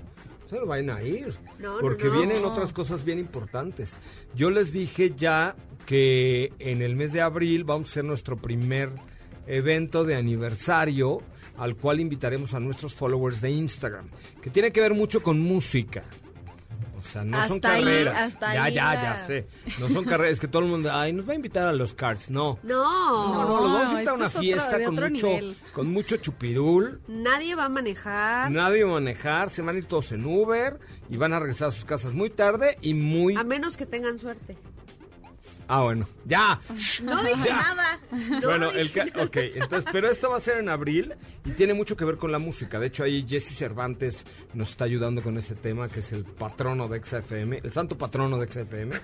[0.48, 1.34] Se no vayan a ir.
[1.80, 3.98] porque vienen otras cosas bien importantes.
[4.34, 8.90] Yo les dije ya que en el mes de abril vamos a hacer nuestro primer
[9.48, 11.20] evento de aniversario
[11.56, 14.08] al cual invitaremos a nuestros followers de Instagram,
[14.40, 16.04] que tiene que ver mucho con música.
[17.06, 18.36] O sea, no son carreras.
[18.40, 19.46] ya, ya, ya sé.
[19.78, 20.34] No son carreras.
[20.34, 22.30] Es que todo el mundo, ay, nos va a invitar a los cards.
[22.30, 22.58] No.
[22.62, 23.32] No.
[23.32, 25.28] No, no, los vamos a invitar a una fiesta con mucho,
[25.72, 27.00] con mucho chupirul.
[27.06, 28.50] Nadie va a manejar.
[28.50, 29.50] Nadie va a manejar.
[29.50, 32.30] Se van a ir todos en Uber y van a regresar a sus casas muy
[32.30, 33.36] tarde y muy.
[33.36, 34.56] A menos que tengan suerte.
[35.68, 36.08] Ah, bueno.
[36.24, 36.60] ¡Ya!
[37.02, 37.85] No dije nada.
[38.42, 41.14] bueno, el ok, entonces, pero esto va a ser en abril
[41.44, 42.78] y tiene mucho que ver con la música.
[42.78, 46.88] De hecho, ahí Jesse Cervantes nos está ayudando con ese tema, que es el patrono
[46.88, 48.94] de XFM, el santo patrono de XFM.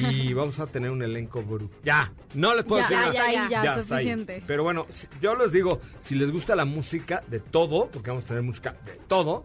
[0.00, 1.74] Y vamos a tener un elenco bruto.
[1.82, 3.12] Ya, no les puedo decir ya, nada.
[3.14, 4.42] Ya, ya, ya, ya suficiente.
[4.46, 4.86] Pero bueno,
[5.20, 8.76] yo les digo, si les gusta la música de todo, porque vamos a tener música
[8.84, 9.44] de todo,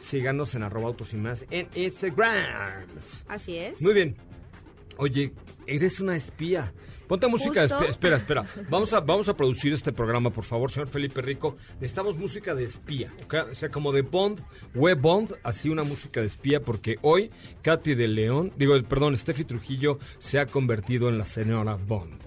[0.00, 2.86] síganos en arroba autos y más en Instagram.
[3.28, 3.80] Así es.
[3.82, 4.16] Muy bien.
[4.96, 5.32] Oye,
[5.66, 6.72] eres una espía.
[7.06, 7.84] Ponte música de Justo.
[7.84, 7.90] espía.
[7.90, 8.44] Espera, espera.
[8.70, 11.56] Vamos a, vamos a producir este programa, por favor, señor Felipe Rico.
[11.74, 13.34] Necesitamos música de espía, ¿ok?
[13.52, 14.40] O sea, como de Bond,
[14.74, 17.30] web Bond, así una música de espía, porque hoy
[17.62, 22.23] Katy de León, digo, perdón, Steffi Trujillo se ha convertido en la señora Bond.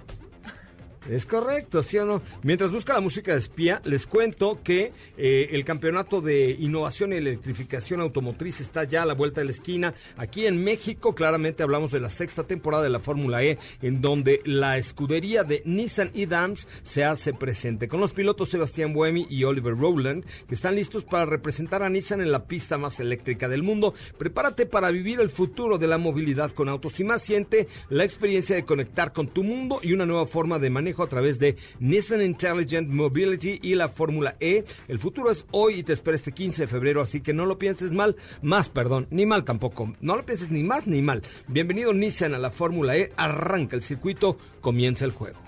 [1.09, 2.21] Es correcto, ¿sí o no?
[2.43, 7.15] Mientras busca la música de espía, les cuento que eh, el campeonato de innovación y
[7.15, 9.93] electrificación automotriz está ya a la vuelta de la esquina.
[10.17, 14.41] Aquí en México, claramente hablamos de la sexta temporada de la Fórmula E, en donde
[14.43, 19.45] la escudería de Nissan y Dams se hace presente, con los pilotos Sebastián Buemi y
[19.45, 23.63] Oliver Rowland, que están listos para representar a Nissan en la pista más eléctrica del
[23.63, 23.93] mundo.
[24.17, 27.21] Prepárate para vivir el futuro de la movilidad con autos y más.
[27.21, 31.09] Siente la experiencia de conectar con tu mundo y una nueva forma de manejo a
[31.09, 34.63] través de Nissan Intelligent Mobility y la Fórmula E.
[34.87, 37.57] El futuro es hoy y te espera este 15 de febrero, así que no lo
[37.57, 39.93] pienses mal, más perdón, ni mal tampoco.
[40.01, 41.21] No lo pienses ni más ni mal.
[41.47, 43.11] Bienvenido Nissan a la Fórmula E.
[43.17, 45.39] Arranca el circuito, comienza el juego.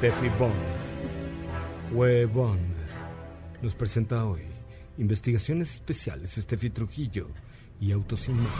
[0.00, 0.54] Steffi Bond,
[1.92, 2.74] Web Bond,
[3.60, 4.40] nos presenta hoy
[4.96, 7.28] investigaciones especiales Steffi Trujillo
[7.78, 8.50] y Autos sin más.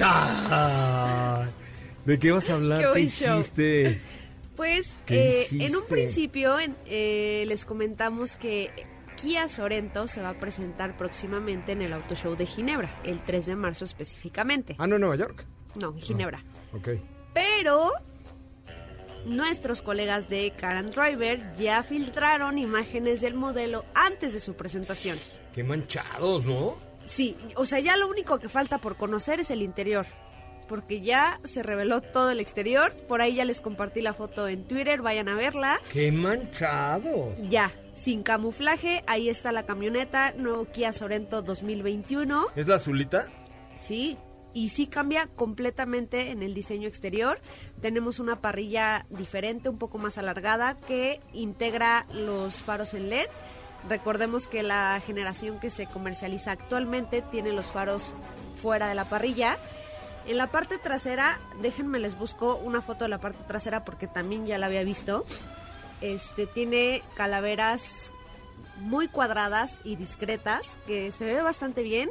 [0.00, 1.46] ¡Ah!
[2.06, 2.78] ¿De qué vas a hablar?
[2.78, 3.40] Qué ¿Qué, buen show.
[3.40, 4.00] hiciste?
[4.56, 8.70] Pues ¿Qué eh, en un principio en- eh, les comentamos que
[9.16, 13.44] Kia Sorento se va a presentar próximamente en el Auto Show de Ginebra, el 3
[13.44, 14.74] de marzo específicamente.
[14.78, 15.44] Ah, no, en Nueva York.
[15.82, 16.42] No, en Ginebra.
[16.72, 16.88] Ok.
[17.34, 17.90] Pero
[19.26, 25.18] nuestros colegas de Car and Driver ya filtraron imágenes del modelo antes de su presentación.
[25.54, 26.76] Qué manchados, ¿no?
[27.06, 30.06] Sí, o sea, ya lo único que falta por conocer es el interior.
[30.68, 32.94] Porque ya se reveló todo el exterior.
[33.06, 35.78] Por ahí ya les compartí la foto en Twitter, vayan a verla.
[35.92, 37.34] Qué manchados.
[37.50, 42.46] Ya, sin camuflaje, ahí está la camioneta, nuevo Kia Sorento 2021.
[42.56, 43.26] ¿Es la azulita?
[43.76, 44.16] Sí,
[44.54, 47.40] y sí cambia completamente en el diseño exterior.
[47.82, 53.26] Tenemos una parrilla diferente, un poco más alargada, que integra los faros en LED.
[53.88, 58.14] Recordemos que la generación que se comercializa actualmente tiene los faros
[58.62, 59.58] fuera de la parrilla.
[60.26, 64.46] En la parte trasera, déjenme les busco una foto de la parte trasera porque también
[64.46, 65.26] ya la había visto.
[66.00, 68.10] Este tiene calaveras
[68.78, 72.10] muy cuadradas y discretas, que se ve bastante bien.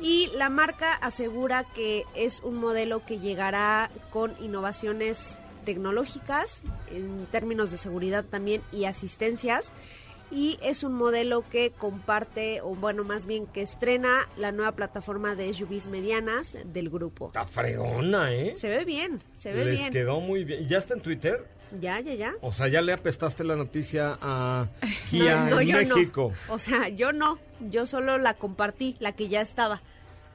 [0.00, 7.70] Y la marca asegura que es un modelo que llegará con innovaciones tecnológicas, en términos
[7.70, 9.72] de seguridad también y asistencias.
[10.30, 15.34] Y es un modelo que comparte, o bueno, más bien que estrena la nueva plataforma
[15.36, 17.26] de SUVs medianas del grupo.
[17.28, 18.52] Está fregona, ¿eh?
[18.56, 19.92] Se ve bien, se ve Les bien.
[19.92, 20.64] quedó muy bien.
[20.64, 21.46] ¿Y ¿Ya está en Twitter?
[21.80, 22.34] Ya, ya, ya.
[22.40, 24.68] O sea, ya le apestaste la noticia a
[25.10, 25.96] Kia No, no, en no.
[25.96, 26.32] México.
[26.48, 27.38] O sea, yo no,
[27.70, 29.82] yo solo la compartí, la que ya estaba.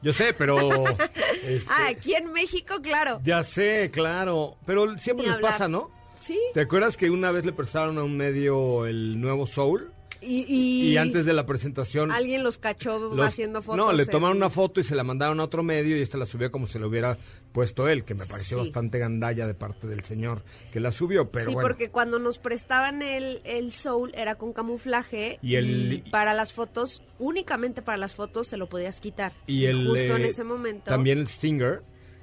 [0.01, 0.57] Yo sé, pero...
[1.43, 3.19] este, Ah, aquí en México, claro.
[3.23, 4.55] Ya sé, claro.
[4.65, 5.51] Pero siempre Ni les hablar.
[5.51, 5.91] pasa, ¿no?
[6.19, 6.39] Sí.
[6.53, 9.91] ¿Te acuerdas que una vez le prestaron a un medio el nuevo Soul?
[10.21, 12.11] Y, y, Y, antes de la presentación...
[12.11, 13.77] alguien los cachó los- haciendo fotos.
[13.77, 16.17] No, le en- tomaron una foto y se la mandaron a otro medio y este
[16.17, 17.17] la subió como si lo hubiera
[17.53, 18.63] puesto él, que me pareció Sí.
[18.69, 21.67] bastante gandalla de parte del señor que la subió, pero sí, bueno.
[21.67, 27.01] porque cuando nos prestaban el, el soul era con camuflaje Y el- para las fotos,
[27.17, 29.31] únicamente para las fotos se lo podías quitar.
[29.47, 30.91] Y el, justo en eh, ese momento.
[30.91, 31.81] También el Stinger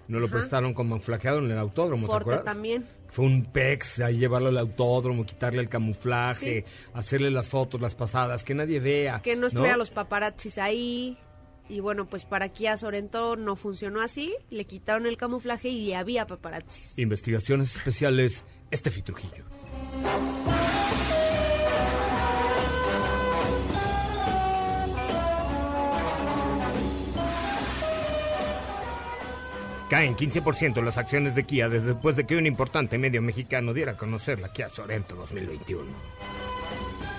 [0.09, 0.37] nos lo Ajá.
[0.37, 2.45] prestaron como flaqueado en el autódromo, ¿te acuerdas?
[2.45, 2.85] también.
[3.17, 6.73] Fue un pex, ahí llevarlo al autódromo, quitarle el camuflaje, Sí.
[6.93, 9.23] hacerle las fotos, las pasadas, que nadie vea.
[9.23, 11.17] Que no estuvieran los paparazzis ahí.
[11.67, 14.35] Y bueno, pues para Kia Sorento no funcionó así.
[14.51, 16.99] Le quitaron el camuflaje y había paparazzis.
[16.99, 19.45] Investigaciones especiales, Estefi Trujillo.
[29.89, 33.93] Caen 15% las acciones de Kia desde después de que un importante medio mexicano diera
[33.93, 35.85] a conocer la Kia Sorento 2021.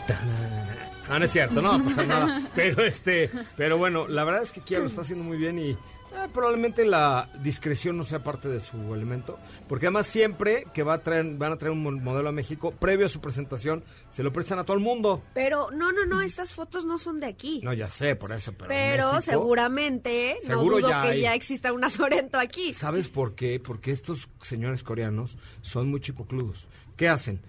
[0.05, 0.91] Tarara.
[1.09, 2.41] Ah, no es cierto, no va a pasar nada.
[2.53, 5.77] Pero este, pero bueno, la verdad es que Kia lo está haciendo muy bien y
[6.25, 9.37] eh, probablemente la discreción no sea parte de su elemento,
[9.67, 12.71] porque además siempre que va a traer, van a traer un mo- modelo a México,
[12.71, 15.21] previo a su presentación, se lo prestan a todo el mundo.
[15.33, 17.61] Pero no, no, no, estas fotos no son de aquí.
[17.63, 18.67] No, ya sé, por eso, pero.
[18.69, 21.21] pero México- seguramente, Seguro no dudo ya que hay.
[21.21, 22.73] ya exista una Sorento aquí.
[22.73, 23.59] ¿Sabes por qué?
[23.59, 26.67] Porque estos señores coreanos son muy chipocludos.
[26.95, 27.41] ¿Qué hacen?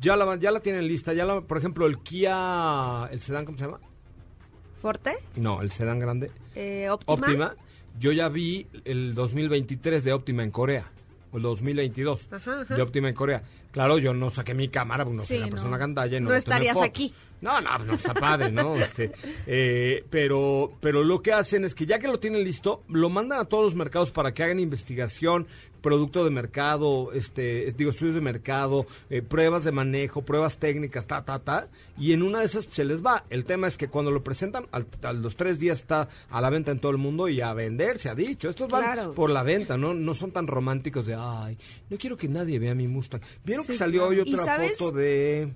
[0.00, 3.58] Ya la, ya la tienen lista, ya la, por ejemplo, el Kia, el sedán, ¿cómo
[3.58, 3.80] se llama?
[4.80, 5.12] ¿Forte?
[5.36, 6.30] No, el sedán grande.
[6.54, 7.12] Eh, ¿Óptima?
[7.14, 7.54] Óptima.
[7.98, 10.90] Yo ya vi el 2023 de Óptima en Corea.
[11.32, 12.74] O el 2022 Ajá, ajá.
[12.74, 13.42] de Óptima en Corea.
[13.70, 15.50] Claro, yo no saqué mi cámara porque no soy Sí, una no.
[15.52, 17.14] persona gandalla no, estarías aquí.
[17.40, 18.74] No, no, no está padre, ¿no?
[18.80, 19.12] Este,
[19.46, 23.38] eh, pero, pero lo que hacen es que ya que lo tienen listo, lo mandan
[23.38, 25.46] a todos los mercados para que hagan investigación,
[25.82, 31.24] producto de mercado, este, digo, estudios de mercado, eh, pruebas de manejo, pruebas técnicas, ta,
[31.24, 31.68] ta, ta,
[31.98, 33.24] y en una de esas se les va.
[33.30, 36.50] El tema es que cuando lo presentan, al- a los tres días está a la
[36.50, 38.48] venta en todo el mundo y a vender, se ha dicho.
[38.48, 39.12] Estos van Claro.
[39.14, 39.94] por la venta, ¿no?
[39.94, 41.56] No son tan románticos de, ay,
[41.88, 43.20] no quiero que nadie vea mi Mustang.
[43.44, 44.22] ¿Vieron que salió claro.
[44.22, 44.78] hoy ¿Y otra sabes?
[44.78, 45.52] foto de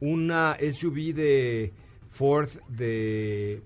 [0.00, 1.72] una SUV de
[2.10, 3.60] Ford de...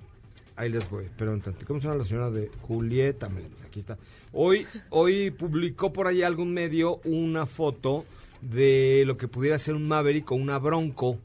[0.60, 1.64] Ahí les voy, un tanto.
[1.66, 3.30] ¿Cómo se llama la señora de Julieta?
[3.66, 3.96] Aquí está.
[4.32, 8.04] Hoy, hoy publicó por ahí algún medio una foto
[8.42, 11.18] de lo que pudiera ser un Maverick o una Bronco,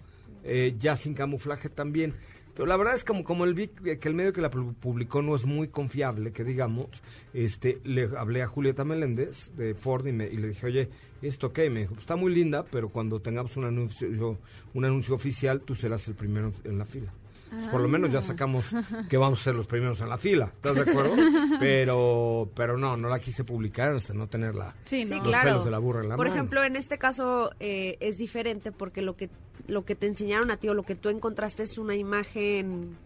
[0.45, 2.13] eh, ya sin camuflaje también.
[2.53, 5.21] Pero la verdad es como, como el vi- que el medio que la pu- publicó
[5.21, 6.87] no es muy confiable, que digamos,
[7.33, 10.89] este, le hablé a Julieta Meléndez de Ford y, me- y le dije, oye,
[11.21, 11.65] ¿esto qué?
[11.65, 14.37] Y me dijo, "Pues está muy linda, pero cuando tengamos un anuncio,
[14.73, 17.11] un anuncio oficial, tú serás el primero en la fila.
[17.49, 18.71] Pues por lo menos ya sacamos
[19.09, 21.13] que vamos a ser los primeros en la fila, ¿estás de acuerdo?
[21.59, 25.17] Pero, pero no, no la quise publicar hasta no tener la, Sí, Sí, no.
[25.17, 25.49] los claro.
[25.49, 26.35] pelos de la burra en la Por mano.
[26.35, 29.29] ejemplo, en este caso eh, es diferente porque lo que
[29.67, 32.97] lo que te enseñaron a ti o lo que tú encontraste es una imagen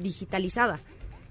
[0.00, 0.80] digitalizada.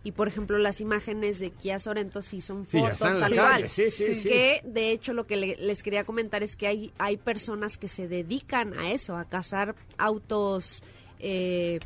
[0.03, 3.69] Y por ejemplo, las imágenes de Kia Sorento sí son Sí, fotos tal calle, cual.
[3.69, 4.29] sí, sí, sí.
[4.29, 7.87] Que de hecho lo que le- les quería comentar es que hay hay personas que
[7.89, 10.83] se dedican a eso, a cazar autos
[11.19, 11.79] eh,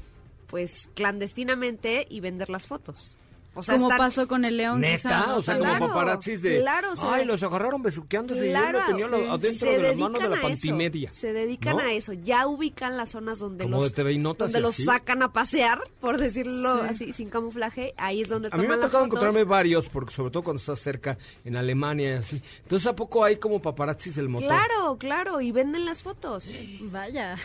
[0.52, 3.16] pues clandestinamente y vender las fotos.
[3.54, 5.74] O sea, Como están- pasó con el León Neta, o sea, también.
[5.80, 6.62] como Claro, paparazzis de.
[6.62, 9.30] claro, se- Ay, los agarraron besuqueándose Claro, y él lo tenía sí.
[9.30, 11.12] adentro se de la mano de la pantimedia.
[11.12, 11.82] Se dedican ¿no?
[11.84, 12.14] a eso.
[12.14, 14.86] Ya ubican las zonas donde Como los, TV donde los así.
[14.86, 17.94] sacan a pasear, por decirlo así, sin camuflaje.
[17.98, 19.18] Ahí es donde A mí toman me ha las tocado fotos.
[19.20, 22.42] encontrarme varios, porque sobre todo cuando estás cerca en Alemania y así.
[22.64, 24.48] Entonces, ¿a poco hay como paparazzis del motor?
[24.48, 26.46] Claro, claro, y venden las fotos.
[26.84, 27.36] Vaya.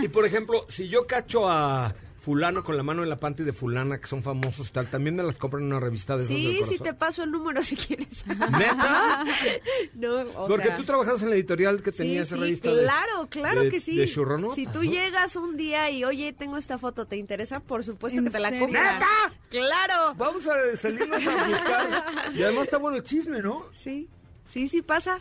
[0.00, 1.92] Y por ejemplo, si yo cacho a
[2.26, 5.14] fulano con la mano en la panty de fulana, que son famosos y tal, también
[5.14, 7.76] me las compran en una revista de esos del Sí, te paso el número si
[7.76, 8.26] quieres.
[8.26, 9.22] ¿Neta?
[9.94, 12.74] no, o Porque sea, tú trabajas en la editorial que tenía sí, esa sí, revista
[12.74, 13.96] de- claro, claro de- que sí.
[13.96, 14.90] de churronotas, si tú ¿no?
[14.90, 17.60] llegas un día y, oye, tengo esta foto, ¿te interesa?
[17.60, 18.94] Por supuesto ¿En que te la compras.
[18.94, 19.06] ¿Neta?
[19.48, 20.14] ¡Claro!
[20.16, 22.06] Vamos a salirnos a buscar.
[22.34, 23.64] Y además está bueno el chisme, ¿no?
[23.70, 24.08] Sí,
[24.46, 25.20] sí, sí pasa.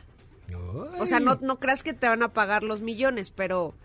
[0.97, 3.75] O sea, no, no creas que te van a pagar los millones, pero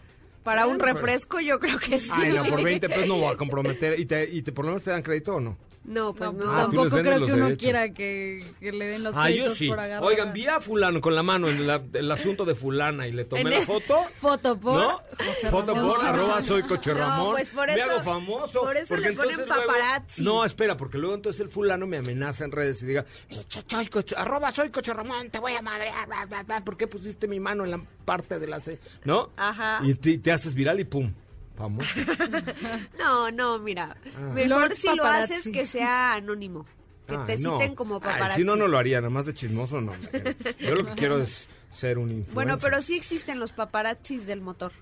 [0.42, 2.10] para un refresco yo creo que sí.
[2.12, 3.98] Ay, no, por 20 pesos no voy a comprometer.
[3.98, 5.56] ¿Y, te, y te, por lo menos te dan crédito o no?
[5.82, 6.38] No, pues No, no.
[6.44, 7.58] pues Ah, tampoco creo que uno derechos.
[7.62, 9.66] quiera que, que le den los Ah, yo sí.
[9.68, 10.04] por agarrar.
[10.04, 13.24] Oigan, vi a fulano con la mano en la- el asunto de fulana y le
[13.24, 14.04] tomé la foto.
[14.20, 14.98] Foto por ¿No?
[15.18, 15.94] José Foto Ramón.
[15.96, 17.32] por arroba soy coche No, Ramón.
[17.32, 18.60] pues por Me eso- hago famoso.
[18.60, 20.22] por eso porque le ponen luego- paparazzi.
[20.22, 23.64] no, espera, porque luego entonces el fulano me amenaza en redes y diga, "Eh, ch-
[23.66, 26.86] soy coche- arroba soy coche Ramón, te voy a madrear, bla, bla, bla, ¿por qué
[26.88, 28.78] pusiste mi mano en la parte de la C?
[29.04, 29.30] ¿No?
[29.38, 29.80] Ajá.
[29.82, 31.10] Y te, te haces viral y pum,
[31.60, 32.00] famoso.
[32.98, 33.96] No, no, mira.
[34.16, 34.20] Ah.
[34.34, 36.64] Mejor Lord si lo haces que sea anónimo.
[37.06, 37.58] Que te Ay, no.
[37.58, 38.36] citen como paparazzi.
[38.40, 39.92] si no, no lo haría, nada más de chismoso no.
[40.58, 42.34] Yo lo que quiero es ser un influencer.
[42.34, 44.72] Bueno, pero sí existen los paparazzis del motor.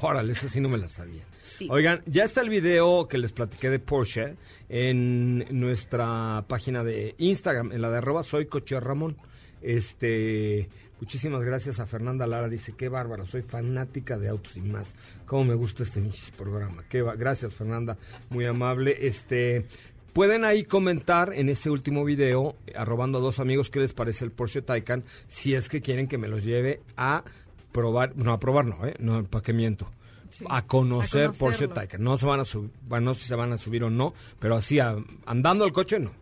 [0.00, 1.24] Órale, esa sí no me la sabía.
[1.42, 1.68] Sí.
[1.70, 4.36] Oigan, ya está el video que les platiqué de Porsche
[4.68, 9.16] en nuestra página de Instagram, en la de arroba soy coche Ramón.
[9.60, 10.68] Este,
[11.04, 14.94] muchísimas gracias a Fernanda Lara, dice, qué bárbaro, soy fanática de autos y más.
[15.26, 16.02] Cómo me gusta este
[16.34, 16.82] programa.
[16.88, 17.98] Qué va- gracias Fernanda,
[18.30, 18.96] muy amable.
[19.06, 19.66] Este,
[20.14, 24.30] pueden ahí comentar en ese último video, arrobando a dos amigos, qué les parece el
[24.32, 27.22] Porsche Taycan, si es que quieren que me los lleve a
[27.70, 28.94] probar, no, a probar no, ¿eh?
[28.98, 29.90] No, ¿para qué miento?
[30.48, 31.68] A conocer A Porsche.
[31.68, 32.02] Taycan.
[32.02, 34.14] No se van a subir, bueno, no sé si se van a subir o no,
[34.38, 34.96] pero así a-
[35.26, 36.12] andando el coche no.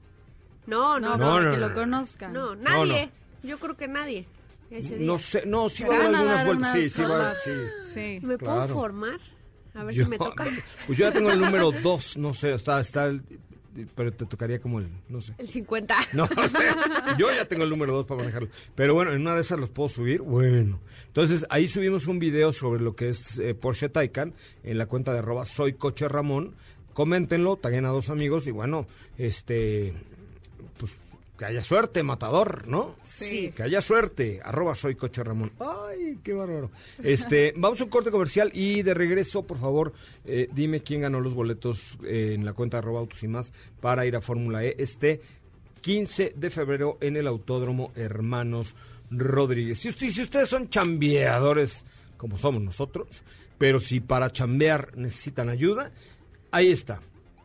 [0.67, 1.41] No, no, No, no.
[1.41, 1.75] No, que no, lo no.
[1.77, 2.33] conozcan.
[2.33, 3.11] No, nadie.
[3.45, 4.27] Yo creo que nadie.
[4.73, 5.07] Ese día.
[5.07, 7.39] No sé, no, sí va a haber a algunas vueltas, sí, sí va, horas.
[7.45, 7.51] sí.
[7.95, 8.27] Sí.
[8.27, 8.75] ¿Me puedo claro.
[8.75, 9.21] formar?
[9.75, 10.45] A ver Yo- si me toca.
[10.87, 13.23] Pues yo ya tengo el número 2, no sé, está, está el,
[13.95, 15.35] pero te tocaría como el, no sé.
[15.39, 15.97] El 50.
[16.13, 16.59] No, no sé.
[17.19, 18.49] Yo ya tengo el número 2 para manejarlo.
[18.75, 20.21] Pero bueno, en una de esas los puedo subir.
[20.21, 20.79] Bueno.
[21.07, 25.13] Entonces, ahí subimos un video sobre lo que es eh, Porsche Taycan en la cuenta
[25.13, 26.55] de arroba soy coche Ramón.
[26.93, 29.95] Coméntenlo, taguen a dos amigos y bueno, este,
[30.77, 30.95] pues
[31.43, 32.95] que haya suerte, matador, ¿no?
[33.09, 33.51] Sí.
[33.51, 35.51] Que haya suerte, arroba soy coche Ramón.
[35.59, 36.71] Ay, qué bárbaro.
[37.03, 39.93] Este, vamos a un corte comercial y de regreso, por favor,
[40.25, 43.53] eh, dime quién ganó los boletos eh, en la cuenta de arroba autos y más
[43.81, 45.21] para ir a Fórmula E este
[45.81, 48.77] 15 de febrero en el Autódromo Hermanos
[49.11, 49.81] Rodríguez.
[49.81, 51.85] Si, usted- si ustedes son chambeadores,
[52.17, 53.25] como somos nosotros,
[53.59, 55.91] pero si para chambear necesitan ayuda,
[56.53, 57.01] ahí está.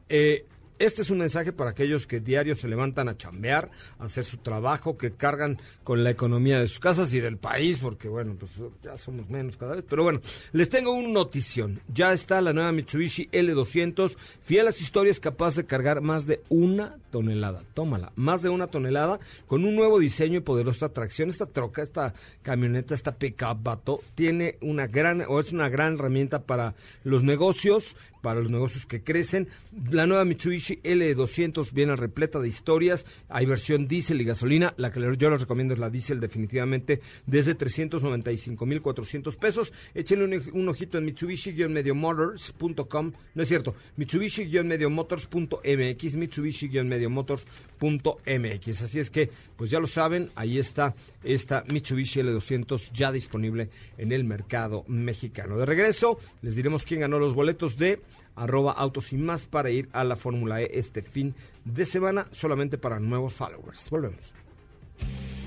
[0.08, 0.46] Eh,
[0.80, 4.38] Este es un mensaje para aquellos que diario se levantan a chambear, a hacer su
[4.38, 8.52] trabajo, que cargan con la economía de sus casas y del país, porque bueno, pues
[8.84, 9.86] ya somos menos cada vez.
[9.90, 10.22] Pero bueno,
[10.52, 11.82] les tengo una notición.
[11.94, 16.42] Ya está la nueva Mitsubishi L200, fiel a las historias, capaz de cargar más de
[16.50, 17.64] una tonelada.
[17.74, 21.30] Tómala, más de una tonelada, con un nuevo diseño y poderosa tracción.
[21.30, 22.14] Esta troca, esta
[22.44, 27.96] camioneta, esta pickup vato, tiene una gran, o es una gran herramienta para los negocios,
[28.22, 29.48] para los negocios que crecen.
[29.90, 33.06] La nueva Mitsubishi L200 viene repleta de historias.
[33.30, 34.74] Hay versión diésel y gasolina.
[34.78, 39.74] La que yo les recomiendo es la diésel definitivamente desde 395.400 pesos.
[39.94, 43.14] Échenle un, un ojito en Mitsubishi-mediomotors.com.
[43.36, 43.76] No es cierto.
[43.98, 46.16] Mitsubishi-mediomotors.mx.
[46.16, 48.82] Mitsubishi-mediomotors.mx.
[48.82, 50.94] Así es que, pues ya lo saben, ahí está
[51.24, 55.58] esta Mitsubishi L200 ya disponible en el mercado mexicano.
[55.58, 58.00] De regreso, les diremos quién ganó los boletos de
[58.38, 61.36] arroba autos y más para ir a la Fórmula E este fin
[61.66, 63.90] de semana solamente para nuevos followers.
[63.90, 64.34] Volvemos.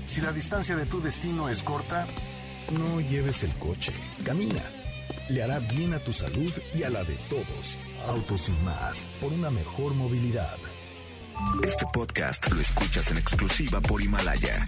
[0.05, 2.05] Si la distancia de tu destino es corta,
[2.71, 3.93] no lleves el coche,
[4.25, 4.63] camina.
[5.29, 7.79] Le hará bien a tu salud y a la de todos.
[8.07, 10.57] Autos y más, por una mejor movilidad.
[11.63, 14.67] Este podcast lo escuchas en exclusiva por Himalaya.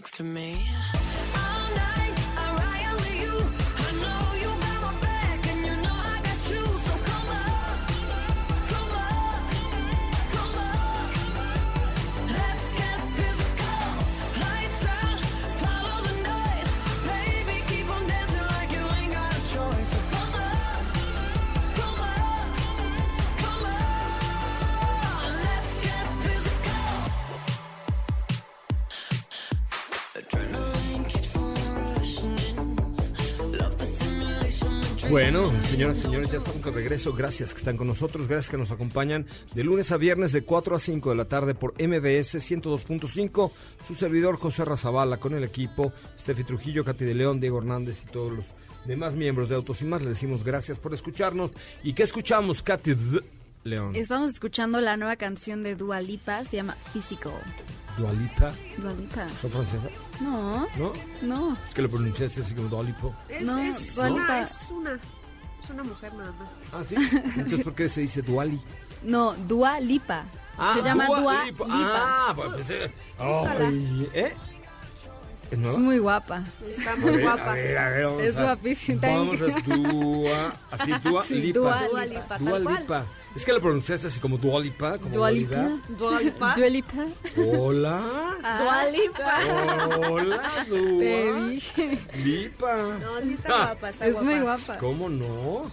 [0.00, 0.66] Next to me?
[35.10, 37.12] Bueno, señoras y señores, ya estamos de regreso.
[37.12, 40.76] Gracias que están con nosotros, gracias que nos acompañan de lunes a viernes de 4
[40.76, 43.50] a 5 de la tarde por MBS 102.5.
[43.84, 48.12] Su servidor José Razabala con el equipo, Steffi Trujillo, Katy de León, Diego Hernández y
[48.12, 48.46] todos los
[48.86, 50.04] demás miembros de Autos y Más.
[50.04, 51.50] Le decimos gracias por escucharnos.
[51.82, 53.24] ¿Y qué escuchamos, Katy de
[53.64, 53.94] León?
[53.94, 57.32] Estamos escuchando la nueva canción de Dua Lipa, se llama Physical.
[57.98, 58.50] Dualipa.
[58.78, 59.26] Dua Lipa.
[59.42, 59.90] ¿Son francesas?
[60.20, 60.92] No, ¿No?
[61.22, 61.56] no.
[61.68, 63.14] Es que lo pronunciaste así como Dualipo.
[63.28, 64.40] Es, No, es, Dua una, Lipa.
[64.40, 66.48] es una, es una mujer nada más.
[66.72, 66.94] Ah, sí.
[66.96, 68.60] Entonces, ¿por qué se dice Duali?
[69.02, 70.24] No, Dua Lipa.
[70.74, 71.64] se llama Dua, Lipa.
[71.70, 72.70] Ah, pues.
[73.18, 74.34] Ay, ¿Eh?
[75.50, 75.74] ¿Es nueva?
[75.76, 76.42] Es muy guapa.
[76.68, 77.50] Está A muy ver, guapa.
[77.50, 79.00] A ver, a ver, vamos Es a, guapísima.
[79.08, 81.58] Vamos a Dua, así Dua Sí, Lipa.
[81.58, 82.58] Dua Dua Lipa, Dua.
[82.58, 83.04] Lipa.
[83.34, 85.56] Es que la pronunciaste así como Dua Lipa, como Dua Lipa.
[85.56, 85.76] dualidad.
[85.98, 86.54] Dua Lipa.
[86.54, 87.06] Dua Lipa.
[87.36, 88.36] Hola.
[88.60, 90.08] Dua Lipa.
[90.08, 91.98] Hola, Te Dua dije.
[92.24, 92.76] Lipa.
[93.00, 94.28] No, sí está Ah, guapa, está Es guapa.
[94.30, 94.78] muy guapa.
[94.78, 95.70] ¿Cómo no?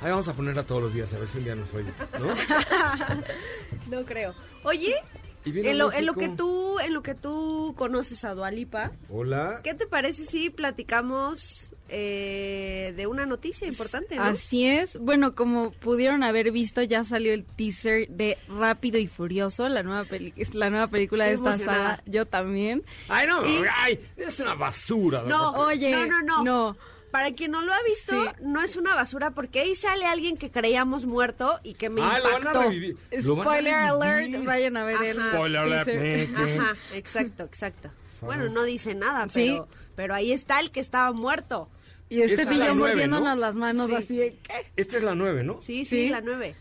[0.00, 1.90] Ahí vamos a ponerla todos los días, a ver si un día nos oye,
[2.20, 2.28] ¿no?
[3.98, 4.32] No creo.
[4.62, 8.90] Oye, a en lo, en lo que tú, en lo que tú conoces a Dualipa,
[9.10, 9.60] Hola.
[9.64, 14.22] ¿qué te parece si platicamos eh, de una noticia importante, no?
[14.24, 14.98] Así es.
[14.98, 20.04] Bueno, como pudieron haber visto, ya salió el teaser de Rápido y Furioso, la nueva,
[20.04, 21.90] peli es la nueva película de esta emocionada.
[21.96, 22.02] saga.
[22.06, 22.82] Yo también.
[23.08, 25.22] Ay, no, Y- ay, es una basura.
[25.26, 25.52] No.
[25.52, 26.44] Oye, no, no, no.
[26.44, 26.76] no.
[27.10, 28.28] Para quien no lo ha visto, Sí.
[28.42, 32.18] no es una basura porque ahí sale alguien que creíamos muerto y que me Ay,
[32.18, 32.62] lo van a impactó.
[32.64, 32.96] revivir.
[33.16, 34.36] A Spoiler revivir.
[34.36, 35.30] alert, vayan a ver el Ajá.
[35.32, 35.88] Spoiler alert.
[36.36, 37.90] Ajá, exacto, exacto.
[38.20, 39.48] Bueno, no dice nada, Sí.
[39.52, 41.68] pero, pero ahí está el que estaba muerto.
[42.10, 43.40] Y este pillo nueve, mordiéndonos ¿no?
[43.40, 43.94] las manos Sí.
[43.96, 44.66] así de ¿qué?
[44.76, 45.60] Esta es la nueve, ¿no?
[45.60, 46.08] Sí, sí, Sí.
[46.10, 46.54] la nueve.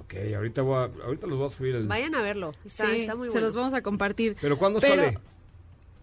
[0.00, 1.74] Ok, ahorita, voy a- ahorita los voy a subir.
[1.74, 1.86] El...
[1.88, 2.54] Vayan a verlo.
[2.64, 3.46] Está, Sí, está muy se bueno.
[3.46, 4.36] los vamos a compartir.
[4.40, 5.18] ¿Pero cuándo Pero- sale?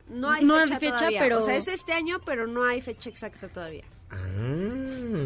[0.09, 1.19] No hay No hay fecha, fecha, todavía.
[1.21, 3.83] pero- O sea, es este año, pero no hay fecha exacta todavía.
[4.11, 4.17] Ah,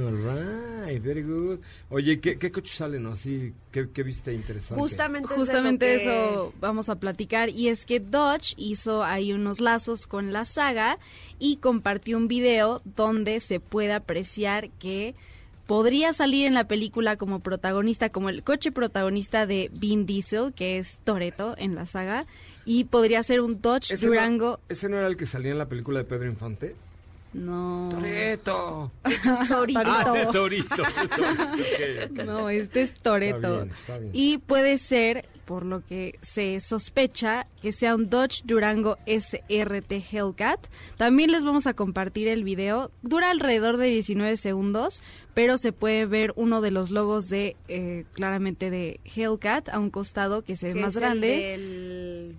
[0.07, 1.59] all right, very good.
[1.89, 3.03] Oye, ¿qué, qué coche salen?
[3.03, 3.11] no?
[3.11, 4.81] Así, ¿qué, qué viste interesante?
[4.81, 10.07] Justamente, Justamente que- eso vamos a platicar y es que Dodge hizo ahí unos lazos
[10.07, 10.97] con la saga
[11.39, 15.13] y compartió un video donde se puede apreciar que
[15.67, 20.79] podría salir en la película como protagonista, como el coche protagonista de Vin Diesel, que
[20.79, 22.25] es Toreto en la saga,
[22.71, 24.51] y podría ser un Dodge ¿Ese Durango.
[24.51, 26.75] No, ¿Ese no era el que salía en la película de Pedro Infante?
[27.33, 27.89] No.
[27.91, 28.91] ¡Toreto!
[29.49, 29.81] Torito.
[29.85, 30.75] Ah, es Torito.
[30.83, 32.23] es Torito.
[32.25, 33.55] No, este es Toreto.
[33.63, 34.11] bien, está bien.
[34.13, 40.59] Y puede ser, por lo que se sospecha, que sea un Dodge Durango SRT Hellcat.
[40.97, 42.91] También les vamos a compartir el video.
[43.01, 45.01] Dura alrededor de 19 segundos,
[45.33, 49.89] pero se puede ver uno de los logos de, eh, claramente de Hellcat a un
[49.89, 51.27] costado que se ve más es el grande.
[51.27, 52.35] del-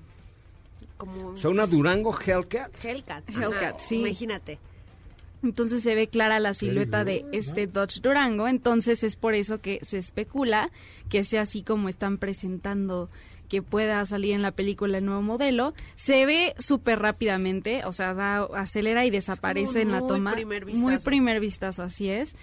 [1.01, 2.85] como O sea, una Durango Hellcat.
[2.85, 3.29] Hellcat.
[3.29, 3.97] Hellcat, sí.
[3.97, 4.59] Imagínate.
[5.43, 8.47] Entonces se ve clara la silueta de este Dodge Durango.
[8.47, 10.71] Entonces es por eso que se especula
[11.09, 13.09] que sea así como están presentando
[13.49, 15.75] que pueda salir en la película el nuevo modelo.
[15.97, 20.33] Se ve súper rápidamente, o sea, da, acelera y desaparece en la muy toma.
[20.33, 21.05] primer Muy vistazo.
[21.05, 22.37] primer vistazo, así es.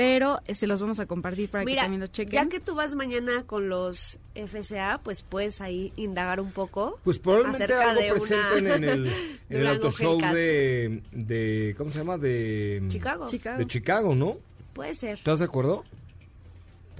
[0.00, 2.32] Pero eh, se los vamos a compartir para que también lo chequen.
[2.32, 6.98] ya que tú vas mañana con los FCA, pues puedes ahí indagar un poco.
[7.04, 9.06] Pues probablemente acerca algo de una presenten en el,
[9.50, 10.34] en el Durango auto show Hellcat.
[10.34, 11.74] de, de...
[11.76, 12.16] ¿Cómo se llama?
[12.16, 12.82] De...
[12.88, 13.26] Chicago.
[13.26, 13.58] Chicago.
[13.58, 14.38] De Chicago, ¿no?
[14.72, 15.18] Puede ser.
[15.18, 15.84] ¿Estás de acuerdo?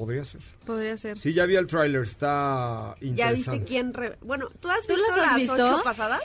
[0.01, 0.41] Podría ser.
[0.65, 1.19] Podría ser.
[1.19, 3.51] Sí, ya vi el tráiler, está ¿Ya interesante.
[3.59, 3.93] viste quién?
[3.93, 5.53] re- Bueno, ¿tú has ¿Tú visto las has las visto?
[5.53, 6.23] ocho pasadas?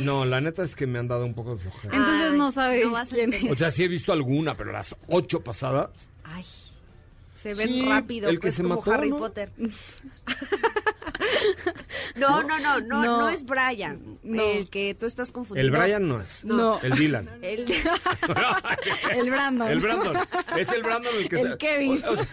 [0.00, 1.96] No, la neta es que me han dado un poco de flojera.
[1.96, 3.52] Entonces Ay, no sabe no quién entender.
[3.52, 5.90] O sea, sí he visto alguna, pero las ocho pasadas...
[6.24, 6.44] Ay,
[7.34, 9.18] se ven Sí, rápido, el que pues se como mató, Harry ¿no?
[9.18, 9.52] Potter.
[12.16, 13.28] no, no, no, no, no, No.
[13.28, 14.42] es Brian, No.
[14.42, 15.74] el que tú estás confundiendo.
[15.76, 16.44] El Brian no es.
[16.44, 16.80] No.
[16.80, 17.28] El Dylan.
[17.42, 17.64] El-
[19.14, 19.68] El Brandon.
[19.70, 20.16] El Brandon.
[20.56, 22.02] Es el Brandon el que El se- Kevin.
[22.06, 22.26] o- o sea,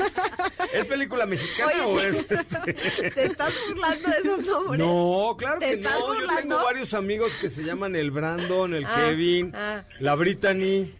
[0.73, 2.17] ¿Es película mexicana Oye, o es.?
[2.29, 2.73] este?
[3.11, 4.79] ¿Te estás burlando de esos nombres?
[4.79, 6.19] No, claro ¿Te que estás no.
[6.21, 9.83] Yo tengo varios amigos que se llaman el Brandon, el Ah, Kevin, ah.
[9.99, 10.91] la Brittany.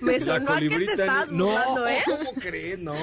[0.00, 2.02] Me la sonó a que te estabas No, burlando, ¿eh?
[2.06, 2.78] ¿cómo crees?
[2.78, 2.94] No.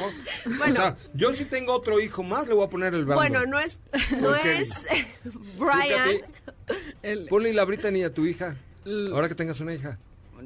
[0.57, 0.73] Bueno.
[0.73, 3.29] O sea, yo si tengo otro hijo más, le voy a poner el Brandon.
[3.31, 3.77] Bueno, no es,
[4.19, 4.69] no es
[5.57, 5.77] Brian.
[5.81, 6.23] Fíjate,
[7.01, 8.55] El- Ponle la Brittany a tu hija.
[8.85, 9.97] L- Ahora que tengas una hija.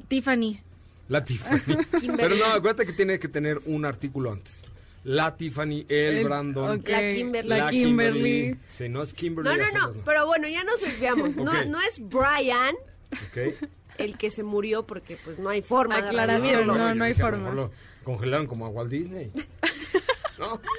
[0.08, 0.60] Tiffany.
[1.08, 1.60] La Tiffany.
[2.16, 4.62] Pero no, acuérdate que tiene que tener un artículo antes.
[5.04, 6.82] La Tiffany, el, El- Brandon.
[6.86, 7.48] La Kimberly.
[7.48, 8.56] La Kimberly.
[8.70, 9.50] Sí, no es Kimberly.
[9.50, 11.34] No, no, no, pero bueno, ya nos desviamos.
[11.36, 12.74] No, no es Brian
[13.10, 13.68] Ok.
[13.98, 17.14] El que se murió porque pues no hay forma Aclaración, de no, yo no hay
[17.14, 17.50] forma.
[17.50, 17.70] lo
[18.04, 19.30] congelaron como a Walt Disney.
[20.38, 20.60] ¿No?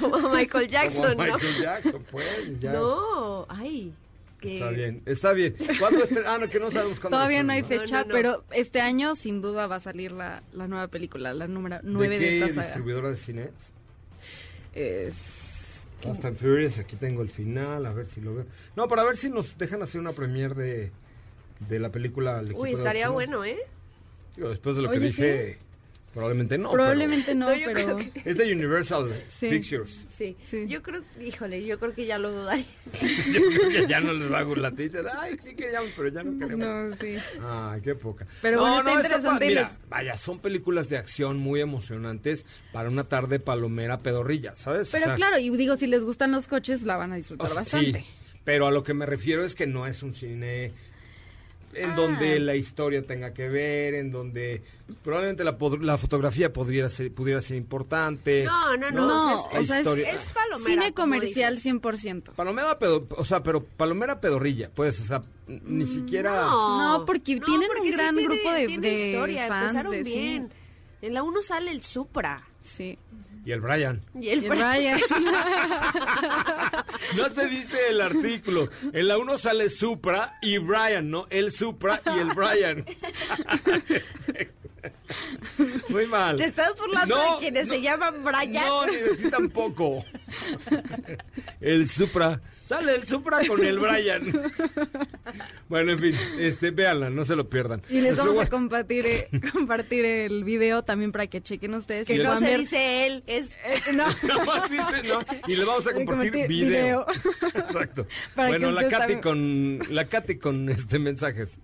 [0.00, 1.34] Como Michael Jackson, como ¿no?
[1.34, 2.60] Michael Jackson, pues.
[2.60, 2.72] Ya.
[2.72, 3.92] No, ay.
[4.40, 5.56] que- Está bien, está bien.
[5.78, 7.16] ¿Cuándo Ah, no, que no sabemos cuándo.
[7.16, 8.14] Todavía no hay fecha, No, no, no.
[8.14, 11.82] pero este año sin duda va a salir la, la nueva película, la número ¿De
[11.84, 12.62] 9 de, qué esta saga.
[12.66, 13.50] distribuidora de cine
[14.74, 15.40] es?
[16.04, 18.46] Fast and Furious, aquí tengo el final, a ver si lo veo.
[18.76, 20.92] No, para ver si nos dejan hacer una premiere de,
[21.66, 22.40] de la película.
[22.40, 23.58] El Uy, estaría bueno, ¿eh?
[24.36, 25.58] Digo, después de lo que dije,
[26.14, 26.70] probablemente no.
[26.70, 27.96] Probablemente no, No, yo pero...
[27.98, 29.48] creo que- es de Universal Sí.
[29.50, 30.04] Pictures.
[30.08, 30.36] Sí.
[30.42, 30.66] Sí.
[30.68, 32.64] Yo creo, híjole, yo creo que ya lo dudaría.
[33.32, 34.74] Yo creo que ya no les va a gustar.
[34.74, 36.66] Dicen, Ay, sí queríamos, pero ya no queremos.
[36.90, 37.16] No, sí.
[37.42, 38.26] Ay, qué poca.
[38.40, 42.88] Pero bueno, está interesante y Mira, les- vaya, son películas de acción muy emocionantes para
[42.88, 44.88] una tarde palomera pedorrilla, ¿sabes?
[44.88, 47.46] O Pero sea, claro, y digo, si les gustan los coches, la van a disfrutar
[47.46, 48.00] o sea, bastante.
[48.00, 48.06] Sí,
[48.44, 50.72] pero a lo que me refiero es que no es un cine
[51.76, 51.94] en Ah.
[51.96, 54.62] donde la historia tenga que ver, en donde
[55.02, 58.44] probablemente la, la fotografía podría ser, pudiera ser importante.
[58.44, 59.06] No, no, no.
[59.06, 60.10] No, o sea, o es, sea, es, historia.
[60.10, 60.66] es palomera.
[60.70, 61.72] cine comercial dices.
[61.74, 62.32] 100%.
[62.34, 66.42] Palomera, pedo, o sea, pero palomera pedorrilla, pues, o sea, ni siquiera...
[66.42, 69.92] No, No, porque tienen un sí gran tiene- grupo de- tiene de historia, fans empezaron
[69.92, 70.10] de- sí.
[70.18, 70.48] bien.
[71.02, 72.42] En la 1 sale el Supra.
[72.62, 72.98] Sí.
[73.44, 74.02] Y el Brian.
[74.18, 75.00] Y el, Y el Brian.
[77.16, 78.70] No se dice el artículo.
[78.92, 81.26] En la uno sale Supra y Brian, ¿no?
[81.30, 82.84] El Supra y el Brian.
[85.88, 86.36] Muy mal.
[86.36, 88.66] Te estás burlando No, de quienes no, se llaman Brian.
[88.66, 90.04] No, ni de ti tampoco.
[91.60, 92.40] El Supra.
[92.64, 94.22] Sale el Supra con el Brian.
[95.68, 97.82] Bueno, en fin, este, véanla, no se lo pierdan.
[97.88, 102.06] Y les Nuestro vamos a compartir, eh, compartir el video también para que chequen ustedes.
[102.06, 103.56] que no se ver- dice él, es...
[103.64, 104.06] Eh, no.
[104.22, 105.20] Nada más dice, ¿no?
[105.48, 106.46] Y le vamos a compartir video.
[106.46, 107.06] video.
[107.54, 108.06] Exacto.
[108.36, 111.58] Para bueno, la Katy con la Katy con este mensajes.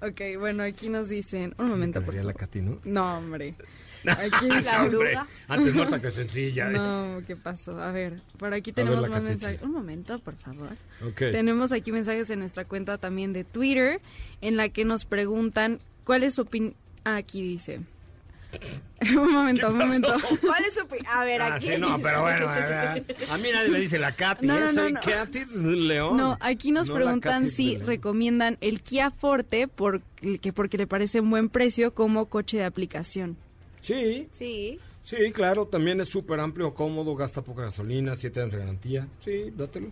[0.00, 1.54] Ok, bueno, aquí nos dicen...
[1.58, 2.48] Un momento, por Ganaría la favor.
[2.48, 2.80] Katy, ¿no?
[2.84, 3.54] No, hombre.
[4.06, 5.26] Aquí La oruga.
[5.48, 6.68] Antes muerta que sencilla.
[6.68, 7.80] No, ¿qué pasó?
[7.80, 9.62] A ver, por aquí ver, tenemos la más mensajes.
[9.62, 10.70] Un momento, por favor.
[11.06, 11.18] Ok.
[11.32, 14.00] Tenemos aquí mensajes en nuestra cuenta también de Twitter,
[14.40, 16.74] en la que nos preguntan cuál es su opinión.
[17.04, 17.80] aquí dice.
[19.16, 20.14] un momento, un momento.
[20.40, 21.06] ¿Cuál es su opinión?
[21.12, 21.66] A ver, Ah, aquí.
[21.66, 24.60] sí, no, pero bueno, a, ver, a mí nadie me dice la Katy, No, ¿eh?
[24.60, 25.00] no, no, soy no.
[25.00, 26.16] Katy León.
[26.16, 30.00] No, aquí nos preguntan si recomiendan el Kia Forte por,
[30.40, 33.36] que porque le parece un buen precio como coche de aplicación.
[33.86, 34.78] Sí, Sí.
[35.04, 39.06] sí, claro, también es súper amplio, cómodo, gasta poca gasolina, siete años de garantía.
[39.24, 39.90] Sí, dátelo.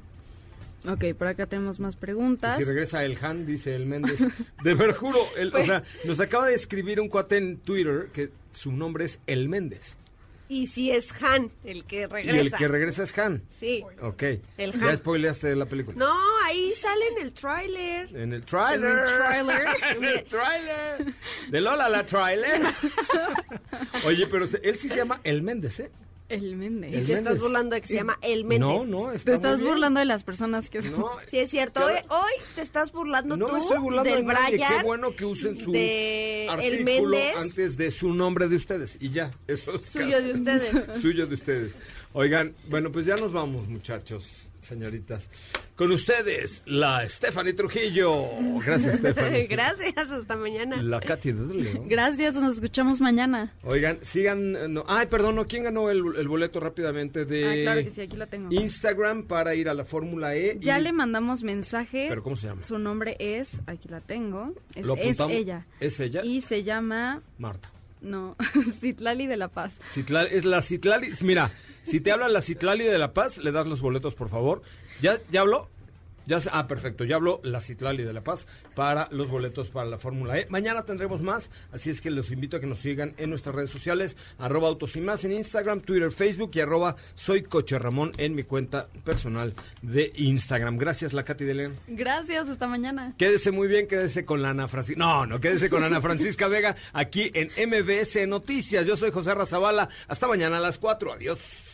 [0.87, 2.59] Ok, por acá tenemos más Y preguntas.
[2.59, 4.19] si regresa el Han, dice el Méndez.
[4.63, 8.09] De ver, juro, el- Pues o sea, nos acaba de escribir un cuate en Twitter
[8.13, 9.97] que su nombre es El Méndez.
[10.49, 12.41] Y si es Han el que Y regresa.
[12.43, 13.43] el que regresa es Han.
[13.49, 13.83] Sí.
[14.03, 14.23] Ok.
[14.59, 14.97] El ya Han.
[14.97, 15.97] spoileaste la película.
[15.97, 16.15] No,
[16.45, 18.15] ahí sale en el tráiler.
[18.17, 18.91] En el trailer.
[18.91, 19.67] En el tráiler.
[19.97, 21.15] en el trailer.
[21.51, 22.61] De Lola la trailer.
[24.07, 25.91] Oye, pero él sí se llama El Méndez, ¿eh?
[26.35, 26.95] El Méndez.
[26.95, 28.69] El Te estás burlando de que se llama El Méndez.
[28.69, 29.75] No, no, está Te estás muy bien.
[29.75, 30.93] burlando de las personas que son...
[31.01, 31.85] No, Sí, es cierto.
[31.85, 34.57] Hoy, hoy te estás burlando no tú me estoy burlando del de nadie.
[34.57, 38.57] Brian, Qué bueno que usen su de artículo El Méndez, antes de su nombre de
[38.57, 38.97] ustedes.
[39.01, 40.73] Y ya, eso es suyo de ustedes.
[41.01, 41.75] suyo de ustedes.
[42.13, 45.29] Oigan, bueno, pues ya nos vamos, muchachos, señoritas.
[45.77, 48.29] Con ustedes, la Stephanie Trujillo.
[48.65, 49.47] Gracias, Stephanie.
[49.51, 50.81] Gracias, hasta mañana.
[50.83, 51.89] La Katy de León.
[51.89, 53.53] Gracias, nos escuchamos mañana.
[53.65, 54.57] Oigan, sigan.
[54.57, 55.47] eh, no- ay, perdón, ¿no?
[55.47, 58.49] ¿quién ganó el, el boleto rápidamente de Ah, claro que sí, aquí lo tengo.
[58.53, 60.59] Instagram para ir a la Fórmula E?
[60.61, 62.07] Ya y- le mandamos mensaje.
[62.09, 62.63] ¿Pero cómo se llama?
[62.63, 65.67] Su nombre es, aquí la tengo, es, ¿Lo es ella.
[65.81, 66.23] ¿Es ella?
[66.25, 67.71] Y se llama, Marta.
[68.01, 68.37] no,
[68.81, 69.73] Citlali de la Paz.
[69.93, 71.11] Citlali- es la Citlali.
[71.23, 71.51] Mira,
[71.85, 74.63] si te habla la Citlali de La Paz, le das los boletos, por favor.
[75.01, 75.69] ¿Ya, ya habló?
[76.27, 77.05] Ya, se- ah, perfecto.
[77.05, 80.47] Ya habló la Citlali de La Paz para los boletos para la Fórmula E.
[80.49, 83.69] Mañana tendremos más, así es que los invito a que nos sigan en nuestras redes
[83.71, 88.35] sociales, arroba autos y más en Instagram, Twitter, Facebook y arroba soy Coche Ramón en
[88.35, 90.79] mi cuenta personal de Instagram.
[90.79, 91.77] Gracias, la Katy de León.
[91.89, 93.13] Gracias, hasta mañana.
[93.19, 94.99] Quédese muy bien, quédese con la Ana Francisca.
[94.99, 98.87] No, no, quédese con Ana Francisca Vega aquí en MBS Noticias.
[98.87, 99.91] Yo soy José Razabala.
[100.09, 101.13] Hasta mañana a las 4.
[101.13, 101.74] Adiós.